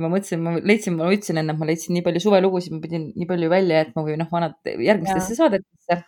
ma 0.01 0.09
mõtlesin, 0.11 0.43
ma 0.43 0.57
leidsin, 0.59 0.97
ma 0.99 1.07
ütlesin 1.13 1.39
enne, 1.39 1.55
et 1.55 1.61
ma 1.61 1.69
leidsin 1.69 1.95
nii 1.95 2.03
palju 2.05 2.21
suvelugusid, 2.25 2.75
ma 2.75 2.83
pidin 2.83 3.07
nii 3.15 3.29
palju 3.29 3.49
välja 3.51 3.79
jätma 3.83 4.03
või 4.03 4.17
noh, 4.19 4.29
vanad 4.31 4.57
järgmistesse 4.67 5.37
ja. 5.37 5.39
saadetesse. 5.39 6.01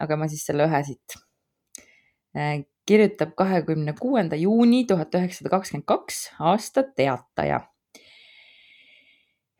aga 0.00 0.16
ma 0.20 0.28
siis 0.32 0.44
selle 0.48 0.64
ühe 0.68 0.82
siit. 0.84 1.16
Äh, 2.36 2.60
kirjutab 2.88 3.32
kahekümne 3.38 3.94
kuuenda 3.98 4.36
juuni 4.36 4.84
tuhat 4.88 5.14
üheksasada 5.16 5.52
kakskümmend 5.56 5.86
kaks 5.88 6.26
aasta 6.52 6.84
Teataja 6.84 7.62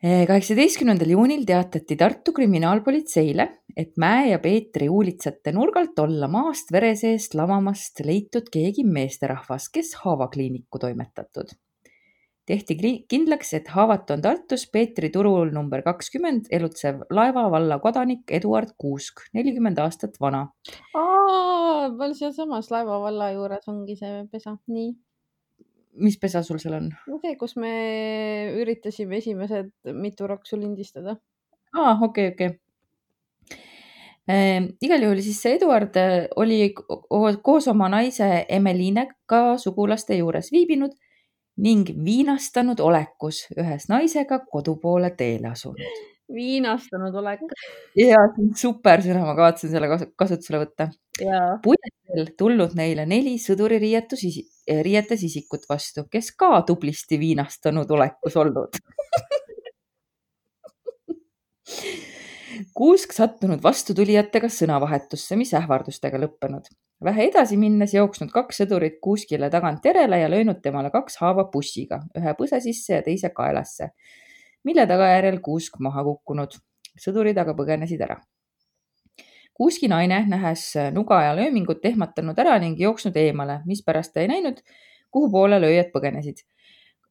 kaheksateistkümnendal 0.01 1.11
juunil 1.13 1.43
teatati 1.45 1.95
Tartu 1.95 2.33
kriminaalpolitseile, 2.33 3.43
et 3.77 3.91
Mäe 4.01 4.31
ja 4.31 4.39
Peetri 4.41 4.87
uulitsate 4.89 5.53
nurgalt 5.53 5.99
olla 6.01 6.25
maast 6.27 6.71
vere 6.73 6.95
seest 6.97 7.35
lamamast 7.37 8.01
leitud 8.05 8.49
keegi 8.51 8.83
meesterahvas, 8.83 9.69
kes 9.69 9.93
haavakliinikku 10.01 10.79
toimetatud. 10.81 11.53
tehti 12.51 12.75
kindlaks, 13.07 13.53
et 13.53 13.67
haavatu 13.69 14.13
on 14.13 14.21
Tartus 14.21 14.65
Peetri 14.73 15.11
turul 15.13 15.53
number 15.53 15.83
kakskümmend 15.85 16.49
elutsev 16.51 17.05
Laeva 17.09 17.45
valla 17.51 17.77
kodanik 17.79 18.25
Eduard 18.31 18.73
Kuusk, 18.77 19.21
nelikümmend 19.33 19.77
aastat 19.77 20.17
vana. 20.19 20.47
aa, 20.95 21.93
sealsamas 22.17 22.71
Laeva 22.71 22.99
valla 23.05 23.31
juures 23.31 23.69
ongi 23.69 23.95
see 23.95 24.25
pesa, 24.31 24.57
nii 24.67 24.95
mis 25.93 26.17
pesa 26.19 26.43
sul 26.43 26.59
seal 26.63 26.77
on? 26.77 26.89
see, 27.21 27.35
kus 27.39 27.55
me 27.59 27.71
üritasime 28.61 29.19
esimesed 29.19 29.71
mitu 29.93 30.27
raksu 30.27 30.59
lindistada. 30.59 31.17
aa, 31.73 31.97
okei 32.01 32.31
okay,, 32.31 32.33
okei 32.33 32.51
okay. 32.53 32.59
Ehm, 34.29 34.67
igal 34.85 35.01
juhul 35.01 35.19
siis 35.25 35.39
see 35.41 35.55
Eduard 35.57 35.97
äh, 35.97 36.27
oli 36.37 36.73
koos 37.43 37.67
oma 37.71 37.87
naise 37.89 38.45
Emelinega 38.49 39.41
sugulaste 39.57 40.15
juures 40.19 40.51
viibinud 40.53 40.93
ning 41.61 41.89
viinastanud 42.05 42.79
olekus 42.79 43.47
ühes 43.57 43.89
naisega 43.89 44.39
kodu 44.45 44.77
poole 44.81 45.09
teele 45.17 45.49
asunud. 45.51 46.10
Viinastanud 46.33 47.15
olek. 47.21 47.43
ja, 47.99 48.21
super 48.57 49.03
sõna, 49.05 49.25
ma 49.27 49.35
kavatsen 49.37 49.73
selle 49.73 49.91
kasutusele 50.15 50.63
võtta. 50.65 50.91
puiesteel 51.63 52.33
tulnud 52.39 52.75
neile 52.75 53.05
neli 53.05 53.37
sõduririietus 53.41 54.23
Eh, 54.71 54.83
riietes 54.85 55.23
isikut 55.25 55.65
vastu, 55.69 56.05
kes 56.11 56.31
ka 56.37 56.61
tublisti 56.67 57.17
viinastanud 57.19 57.89
olekus 57.91 58.35
olnud 58.37 58.77
Kuusk 62.77 63.15
sattunud 63.15 63.63
vastutulijatega 63.63 64.47
sõnavahetusse, 64.53 65.35
mis 65.35 65.53
ähvardustega 65.57 66.19
lõppenud. 66.21 66.69
vähe 67.03 67.25
edasi 67.31 67.57
minnes 67.57 67.93
jooksnud 67.93 68.31
kaks 68.31 68.61
sõdurit 68.61 68.99
Kuuskile 69.01 69.49
tagant 69.49 69.85
järele 69.85 70.19
ja 70.21 70.29
löönud 70.29 70.61
temale 70.61 70.91
kaks 70.93 71.17
haava 71.17 71.47
pussiga, 71.51 72.03
ühe 72.17 72.33
põse 72.37 72.61
sisse 72.61 72.93
ja 72.93 73.01
teise 73.01 73.29
kaelasse, 73.29 73.89
mille 74.63 74.85
tagajärjel 74.87 75.39
Kuusk 75.41 75.79
maha 75.79 76.03
kukkunud. 76.03 76.59
sõdurid 76.99 77.37
aga 77.39 77.53
põgenesid 77.55 78.01
ära 78.01 78.19
Kuuski 79.53 79.87
naine, 79.87 80.23
nähes 80.27 80.73
nuga 80.93 81.19
ja 81.23 81.35
löömingut, 81.37 81.83
ehmatanud 81.85 82.39
ära 82.39 82.57
ning 82.59 82.79
jooksnud 82.81 83.15
eemale, 83.15 83.59
mispärast 83.65 84.13
ta 84.13 84.23
ei 84.23 84.27
näinud, 84.31 84.63
kuhu 85.11 85.29
poole 85.31 85.59
lööjad 85.61 85.91
põgenesid. 85.93 86.43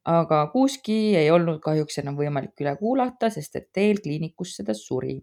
aga 0.05 0.47
Kuuski 0.51 1.15
ei 1.15 1.31
olnud 1.31 1.61
kahjuks 1.61 1.99
enam 2.01 2.17
võimalik 2.17 2.57
üle 2.61 2.75
kuulata, 2.77 3.29
sest 3.29 3.55
et 3.55 3.67
teel 3.73 4.01
kliinikusse 4.01 4.65
ta 4.65 4.73
suri 4.73 5.21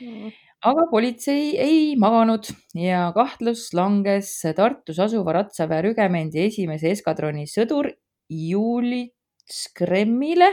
Mm. 0.00 0.30
aga 0.62 0.84
politsei 0.90 1.54
ei 1.58 1.94
maganud 1.98 2.46
ja 2.78 3.08
kahtlus 3.14 3.72
langes 3.74 4.30
Tartus 4.56 5.00
asuva 5.02 5.34
Ratsaväe 5.38 5.82
rügemendi 5.88 6.44
esimese 6.46 6.92
eskadroni 6.94 7.46
sõdur 7.50 7.90
Julius 8.30 9.64
Kremmile, 9.76 10.50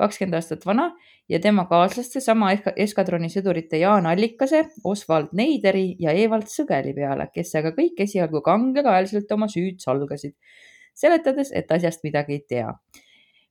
kakskümmend 0.00 0.38
aastat 0.38 0.64
vana 0.66 0.88
ja 1.28 1.40
tema 1.42 1.66
kaaslaste 1.70 2.22
sama 2.24 2.50
eska- 2.54 2.74
eskadroni 2.76 3.30
sõdurite 3.32 3.78
Jaan 3.80 4.08
Allikase, 4.10 4.64
Oswald 4.84 5.34
Neideri 5.36 5.94
ja 6.00 6.14
Evald 6.16 6.48
Sõgeli 6.50 6.94
peale, 6.96 7.28
kes 7.34 7.54
aga 7.60 7.74
kõik 7.76 8.00
esialgu 8.06 8.42
kangekaelselt 8.46 9.30
oma 9.36 9.48
süüd 9.52 9.78
salgasid, 9.84 10.36
seletades, 10.94 11.52
et 11.54 11.70
asjast 11.70 12.04
midagi 12.06 12.40
ei 12.40 12.44
tea. 12.48 12.74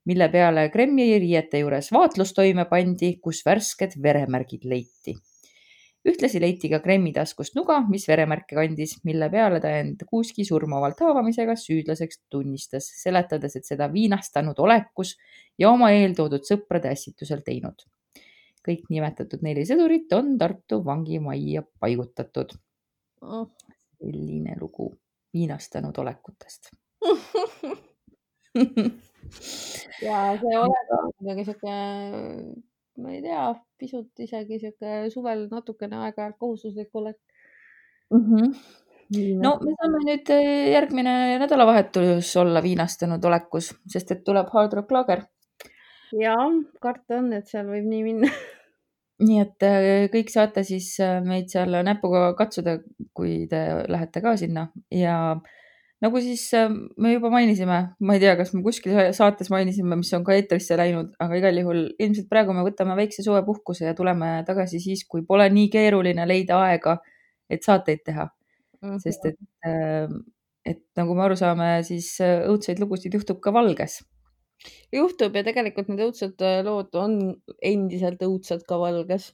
mille 0.06 0.30
peale 0.32 0.70
Kremmi 0.74 1.06
riiete 1.20 1.60
juures 1.60 1.91
vaatlus 1.93 2.32
toime 2.34 2.66
pandi, 2.66 3.20
kus 3.22 3.43
värsked 3.45 4.00
veremärgid 4.02 4.64
leiti 4.66 5.14
ühtlasi 6.08 6.39
leiti 6.41 6.70
ka 6.72 6.80
Kremmi 6.84 7.12
taskust 7.16 7.56
nuga, 7.58 7.80
mis 7.91 8.08
veremärke 8.08 8.56
kandis, 8.58 8.97
mille 9.08 9.30
peale 9.34 9.60
ta 9.64 9.72
end 9.82 10.06
Kuuski 10.08 10.45
surmavalt 10.47 11.02
haavamisega 11.04 11.56
süüdlaseks 11.60 12.24
tunnistas, 12.32 12.88
seletades, 13.02 13.58
et 13.60 13.68
seda 13.68 13.89
viinastanud 13.91 14.60
olekus 14.64 15.16
ja 15.60 15.72
oma 15.74 15.91
eeltoodud 15.95 16.47
sõprade 16.47 16.91
ässitusel 16.93 17.43
teinud. 17.45 17.88
kõik 18.70 18.89
nimetatud 18.91 19.41
neli 19.41 19.64
sõdurit 19.66 20.12
on 20.14 20.36
Tartu 20.38 20.84
vangimajja 20.86 21.64
paigutatud. 21.80 22.52
Selline 24.00 24.58
lugu 24.60 24.91
viinastanud 25.34 25.97
olekutest 25.97 26.70
ja 30.06 30.38
see 30.41 30.56
olek 30.60 30.93
on 30.97 31.12
kuidagi 31.18 31.45
sihuke, 31.47 31.74
ma 33.02 33.14
ei 33.16 33.22
tea, 33.24 33.47
pisut 33.80 34.22
isegi 34.26 34.60
sihuke 34.62 35.10
suvel 35.14 35.47
natukene 35.52 36.00
aeg-ajalt 36.06 36.38
kohustuslik 36.39 36.93
olek. 37.02 37.18
Mhm. 38.14 38.54
no 39.43 39.52
me 39.62 39.74
saame 39.78 40.00
nüüd 40.06 40.32
eh, 40.34 40.72
järgmine 40.74 41.14
nädalavahetus 41.41 42.32
olla 42.41 42.62
viinastanud 42.66 43.26
olekus, 43.26 43.72
sest 43.89 44.12
et 44.16 44.24
tuleb 44.26 44.50
Hard 44.54 44.74
Rock 44.78 44.91
Lager. 44.91 45.26
ja 46.20 46.36
karta 46.82 47.20
on, 47.22 47.34
et 47.34 47.47
seal 47.47 47.70
võib 47.70 47.86
nii 47.89 48.04
minna. 48.06 48.32
nii 49.28 49.39
et 49.43 49.68
eh, 49.68 50.10
kõik 50.14 50.34
saate 50.34 50.66
siis 50.66 50.91
eh, 51.06 51.20
meid 51.26 51.50
seal 51.54 51.80
näpuga 51.86 52.34
katsuda, 52.38 52.80
kui 53.14 53.45
te 53.50 53.64
lähete 53.88 54.22
ka 54.26 54.36
sinna 54.38 54.70
ja 54.93 55.16
nagu 56.04 56.22
siis 56.24 56.45
eh, 56.58 56.70
me 56.97 57.14
juba 57.14 57.32
mainisime, 57.34 57.80
ma 58.00 58.16
ei 58.16 58.24
tea, 58.24 58.36
kas 58.39 58.54
me 58.56 58.64
kuskil 58.66 58.97
saates 59.16 59.52
mainisime, 59.54 59.97
mis 60.00 60.12
on 60.18 60.26
ka 60.28 60.36
eetrisse 60.38 60.78
läinud, 60.80 61.14
aga 61.20 61.39
igal 61.39 61.62
juhul 61.62 61.86
ilmselt 62.00 62.30
praegu 62.32 62.56
me 62.56 62.66
võtame 62.68 62.97
väikse 63.00 63.26
suvepuhkuse 63.26 63.89
ja 63.89 63.95
tuleme 63.97 64.39
tagasi 64.47 64.82
siis, 64.84 65.06
kui 65.10 65.26
pole 65.28 65.50
nii 65.54 65.72
keeruline 65.74 66.28
leida 66.30 66.62
aega, 66.68 67.00
et 67.50 67.66
saateid 67.66 68.06
teha, 68.06 68.30
sest 69.04 69.26
et, 69.32 69.39
et 70.70 70.86
nagu 71.00 71.18
me 71.18 71.26
aru 71.26 71.39
saame, 71.39 71.74
siis 71.88 72.14
õudseid 72.22 72.80
lugusid 72.84 73.20
juhtub 73.20 73.41
ka 73.43 73.54
valges 73.56 74.00
juhtub 74.93 75.36
ja 75.38 75.43
tegelikult 75.45 75.89
need 75.91 76.04
õudsed 76.08 76.43
äh, 76.43 76.60
lood 76.66 76.95
on 77.00 77.18
endiselt 77.66 78.22
õudsed 78.26 78.66
ka 78.68 78.80
valges, 78.82 79.32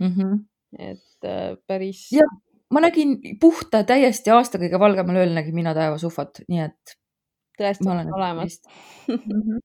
mm. 0.00 0.12
-hmm. 0.12 0.40
et 0.78 1.28
äh, 1.28 1.56
päris. 1.66 2.06
ja 2.14 2.26
ma 2.72 2.82
nägin 2.84 3.18
puhta 3.40 3.82
täiesti 3.88 4.32
aasta 4.34 4.60
kõige 4.62 4.80
valgemal 4.80 5.22
ööl 5.22 5.34
nägin 5.36 5.54
mina 5.56 5.74
taevas 5.76 6.04
ufot, 6.08 6.42
nii 6.48 6.64
et. 6.68 6.96
tõesti 7.60 7.88
olemas. 7.88 8.60
-hmm. 9.08 9.60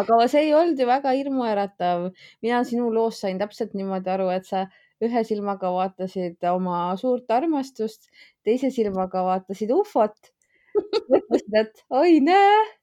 aga 0.00 0.20
see 0.28 0.46
ei 0.48 0.54
olnud 0.54 0.78
ju 0.78 0.86
väga 0.86 1.12
hirmuäratav. 1.16 2.10
mina 2.42 2.64
sinu 2.64 2.92
loost 2.94 3.26
sain 3.26 3.38
täpselt 3.38 3.74
niimoodi 3.74 4.10
aru, 4.10 4.28
et 4.34 4.46
sa 4.46 4.66
ühe 5.04 5.24
silmaga 5.24 5.70
vaatasid 5.72 6.44
oma 6.52 6.96
suurt 7.00 7.30
armastust, 7.30 8.10
teise 8.44 8.70
silmaga 8.70 9.24
vaatasid 9.24 9.70
ufot. 9.72 10.16
mõtlesid, 11.10 11.54
et 11.60 11.84
oi 11.90 12.20
näe 12.24 12.80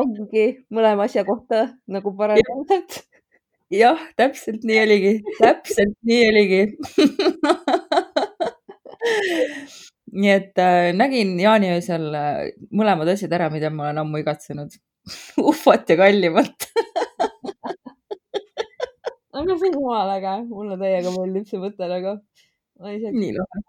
ongi 0.00 0.46
mõlema 0.72 1.06
asja 1.10 1.24
kohta 1.24 1.66
nagu 1.90 2.12
paralleelselt. 2.16 3.02
jah, 3.72 4.00
täpselt 4.16 4.64
nii 4.64 4.82
oligi, 4.84 5.14
täpselt 5.40 5.96
nii 6.06 6.22
oligi 6.30 6.62
nii 10.20 10.32
et 10.32 10.62
äh, 10.62 10.90
nägin 10.96 11.34
jaaniöösel 11.40 12.08
äh, 12.14 12.42
mõlemad 12.74 13.10
asjad 13.12 13.34
ära, 13.36 13.50
mida 13.52 13.70
ma 13.74 13.88
olen 13.88 14.02
ammu 14.04 14.22
igatsenud 14.22 14.76
ufot 15.50 15.92
ja 15.92 15.98
kallimalt 16.00 16.68
aga 19.36 19.56
see 19.60 19.70
on 19.70 19.78
jumala 19.78 20.18
äge, 20.18 20.34
mulle 20.50 20.78
täiega 20.80 21.14
meeldib 21.16 21.48
see 21.50 21.62
mõte 21.62 21.90
nagu. 21.90 22.18
nii 22.82 23.32
lahe. 23.36 23.64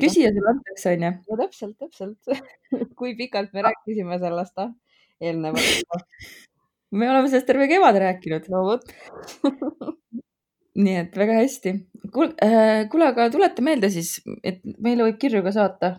küsija 0.00 0.30
sulle 0.34 0.54
antakse, 0.54 0.94
onju. 0.94 1.12
no 1.30 1.40
täpselt, 1.40 1.76
täpselt 1.80 2.94
kui 2.98 3.16
pikalt 3.18 3.52
me 3.56 3.66
rääkisime 3.68 4.20
sellest, 4.22 4.56
ah 4.60 4.72
eelnevalt 5.20 5.92
me 6.90 7.10
oleme 7.10 7.28
sellest 7.28 7.46
terve 7.46 7.68
kevade 7.70 8.02
rääkinud. 8.02 8.48
no 8.52 8.64
vot 8.66 8.84
nii 10.78 10.96
et 11.02 11.16
väga 11.16 11.34
hästi. 11.40 11.70
äh,, 12.44 12.88
kuule, 12.90 13.06
aga 13.10 13.30
tuleta 13.30 13.62
meelde 13.62 13.90
siis, 13.90 14.20
et 14.44 14.60
meile 14.78 15.02
võib 15.08 15.18
kirju 15.22 15.42
ka 15.46 15.52
saata. 15.56 15.96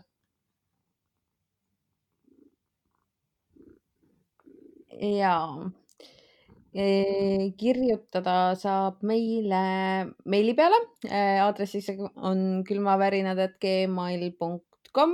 ja 5.01 5.35
e, 6.73 7.51
kirjutada 7.57 8.55
saab 8.55 9.01
meile 9.03 9.63
meili 10.25 10.53
peale. 10.57 10.75
E,, 11.09 11.39
aadressiks 11.45 11.89
on 12.15 12.63
külmavärinad.gmail.com 12.67 15.11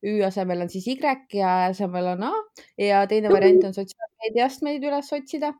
Ü 0.00 0.24
asemel 0.24 0.64
on 0.64 0.70
siis 0.72 0.86
Y 0.88 0.96
ja 1.36 1.68
asemel 1.68 2.06
on 2.14 2.22
A. 2.24 2.32
Ja 2.78 3.06
teine 3.06 3.28
variant 3.28 3.64
on 3.68 3.74
sotsiaalmeediast 3.76 4.62
meid 4.64 4.82
üles 4.86 5.12
otsida 5.12 5.52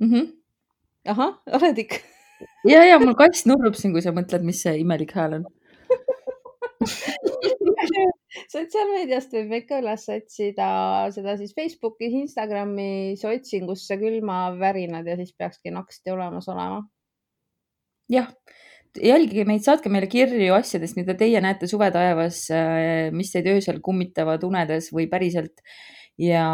mm. 0.00 0.10
-hmm. 0.10 0.32
ahah, 1.12 1.32
oled 1.58 1.78
ikka? 1.84 2.02
ja, 2.68 2.84
ja 2.84 2.98
mul 3.02 3.14
kass 3.18 3.46
nurrub 3.46 3.74
siin, 3.78 3.92
kui 3.96 4.02
sa 4.04 4.12
mõtled, 4.16 4.42
mis 4.46 4.62
see 4.62 4.80
imelik 4.82 5.12
hääl 5.16 5.40
on 5.40 5.44
sotsiaalmeediast 8.52 9.32
võib 9.32 9.48
meid 9.54 9.66
ka 9.68 9.80
üles 9.80 10.04
otsida, 10.12 10.68
seda 11.14 11.36
siis 11.40 11.54
Facebookis, 11.56 12.12
Instagramis 12.20 13.24
otsingusse 13.24 13.96
külmavärinad 14.00 15.08
ja 15.08 15.16
siis 15.16 15.32
peakski 15.38 15.72
naksti 15.74 16.14
olemas 16.14 16.48
olema. 16.52 16.82
jah 18.12 18.30
jälgige 19.02 19.44
meid, 19.44 19.64
saatke 19.64 19.90
meile 19.92 20.08
kirju 20.10 20.54
asjadest, 20.56 20.96
mida 20.96 21.14
teie 21.18 21.40
näete 21.44 21.68
suvetaevas, 21.70 22.46
mis 23.12 23.32
teid 23.32 23.48
öösel 23.52 23.80
kummitavad 23.84 24.44
unedes 24.46 24.90
või 24.94 25.08
päriselt. 25.10 25.60
ja, 26.16 26.46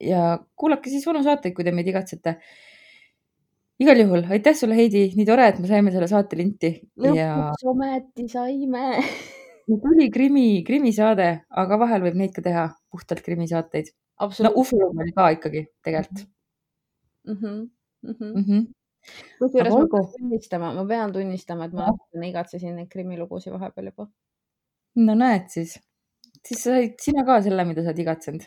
ja 0.00 0.38
kuulake 0.56 0.90
siis 0.92 1.06
vanu 1.06 1.22
saateid, 1.24 1.54
kui 1.56 1.64
te 1.64 1.72
meid 1.72 1.88
igatsete. 1.88 2.36
igal 3.82 4.00
juhul 4.00 4.24
aitäh 4.32 4.56
sulle, 4.56 4.76
Heidi, 4.76 5.10
nii 5.16 5.26
tore, 5.28 5.48
et 5.52 5.58
me 5.60 5.68
saime 5.70 5.92
selle 5.94 6.08
saate 6.08 6.38
linti. 6.38 6.72
lõpuks 6.96 7.20
ja... 7.20 7.70
ometi 7.72 8.28
saime 8.32 8.86
tuli 9.84 10.08
krimi, 10.14 10.62
krimisaade, 10.66 11.28
aga 11.62 11.78
vahel 11.82 12.06
võib 12.06 12.18
neid 12.22 12.34
ka 12.36 12.44
teha, 12.44 12.68
puhtalt 12.90 13.22
krimisaateid. 13.26 13.92
no 14.22 14.52
Ufo 14.56 14.78
oli 14.88 15.12
ka 15.12 15.30
ikkagi 15.36 15.66
tegelikult 15.84 16.26
mm. 17.26 17.34
-hmm. 17.34 17.62
Mm 18.02 18.14
-hmm. 18.14 18.34
Mm 18.34 18.44
-hmm 18.48 18.66
kusjuures 19.38 19.74
ma 19.74 19.86
pean 19.90 20.06
tunnistama, 20.12 20.72
ma 20.74 20.84
pean 20.88 21.12
tunnistama, 21.12 21.68
et 21.68 21.74
ma 21.76 21.88
natukene 21.90 22.30
igatsesin 22.30 22.76
neid 22.78 22.88
krimilugusid 22.92 23.54
vahepeal 23.54 23.90
juba. 23.92 24.08
no 25.06 25.14
näed 25.14 25.48
siis, 25.52 25.76
siis 26.42 26.62
sa 26.62 26.76
said 26.76 26.96
sina 27.02 27.24
ka 27.28 27.40
selle, 27.44 27.66
mida 27.68 27.84
sa 27.84 27.92
oled 27.92 28.04
igatsenud. 28.06 28.46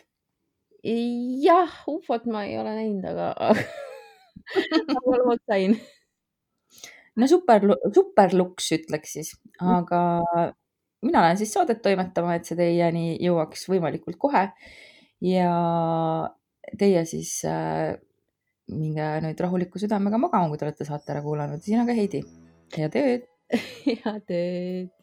Jah, 0.84 1.72
ufot 1.90 2.26
ma 2.30 2.44
ei 2.48 2.58
ole 2.60 2.74
näinud, 2.76 3.04
aga 3.10 3.50
aga 4.96 5.18
lood 5.20 5.42
sain. 5.48 5.76
no 7.20 7.28
super, 7.30 7.66
superluks 7.94 8.70
ütleks 8.78 9.16
siis, 9.18 9.32
mm. 9.60 9.72
aga 9.80 10.02
mina 11.04 11.24
lähen 11.24 11.40
siis 11.40 11.52
saadet 11.56 11.82
toimetama, 11.84 12.36
et 12.36 12.48
see 12.48 12.58
teieni 12.58 13.14
jõuaks 13.24 13.66
võimalikult 13.72 14.20
kohe. 14.20 14.46
ja 15.24 15.50
teie 16.80 17.04
siis 17.08 17.34
äh, 17.48 17.96
minge 18.70 19.10
nüüd 19.24 19.40
rahuliku 19.42 19.80
südamega 19.82 20.20
magama, 20.20 20.48
kui 20.48 20.60
te 20.60 20.68
olete 20.68 20.86
saate 20.88 21.16
ära 21.16 21.24
kuulanud. 21.24 21.62
sina 21.64 21.84
ka, 21.88 21.96
Heidi. 21.96 22.24
head 22.76 22.96
ööd 23.00 23.28
head 24.04 24.30
ööd. 24.30 24.99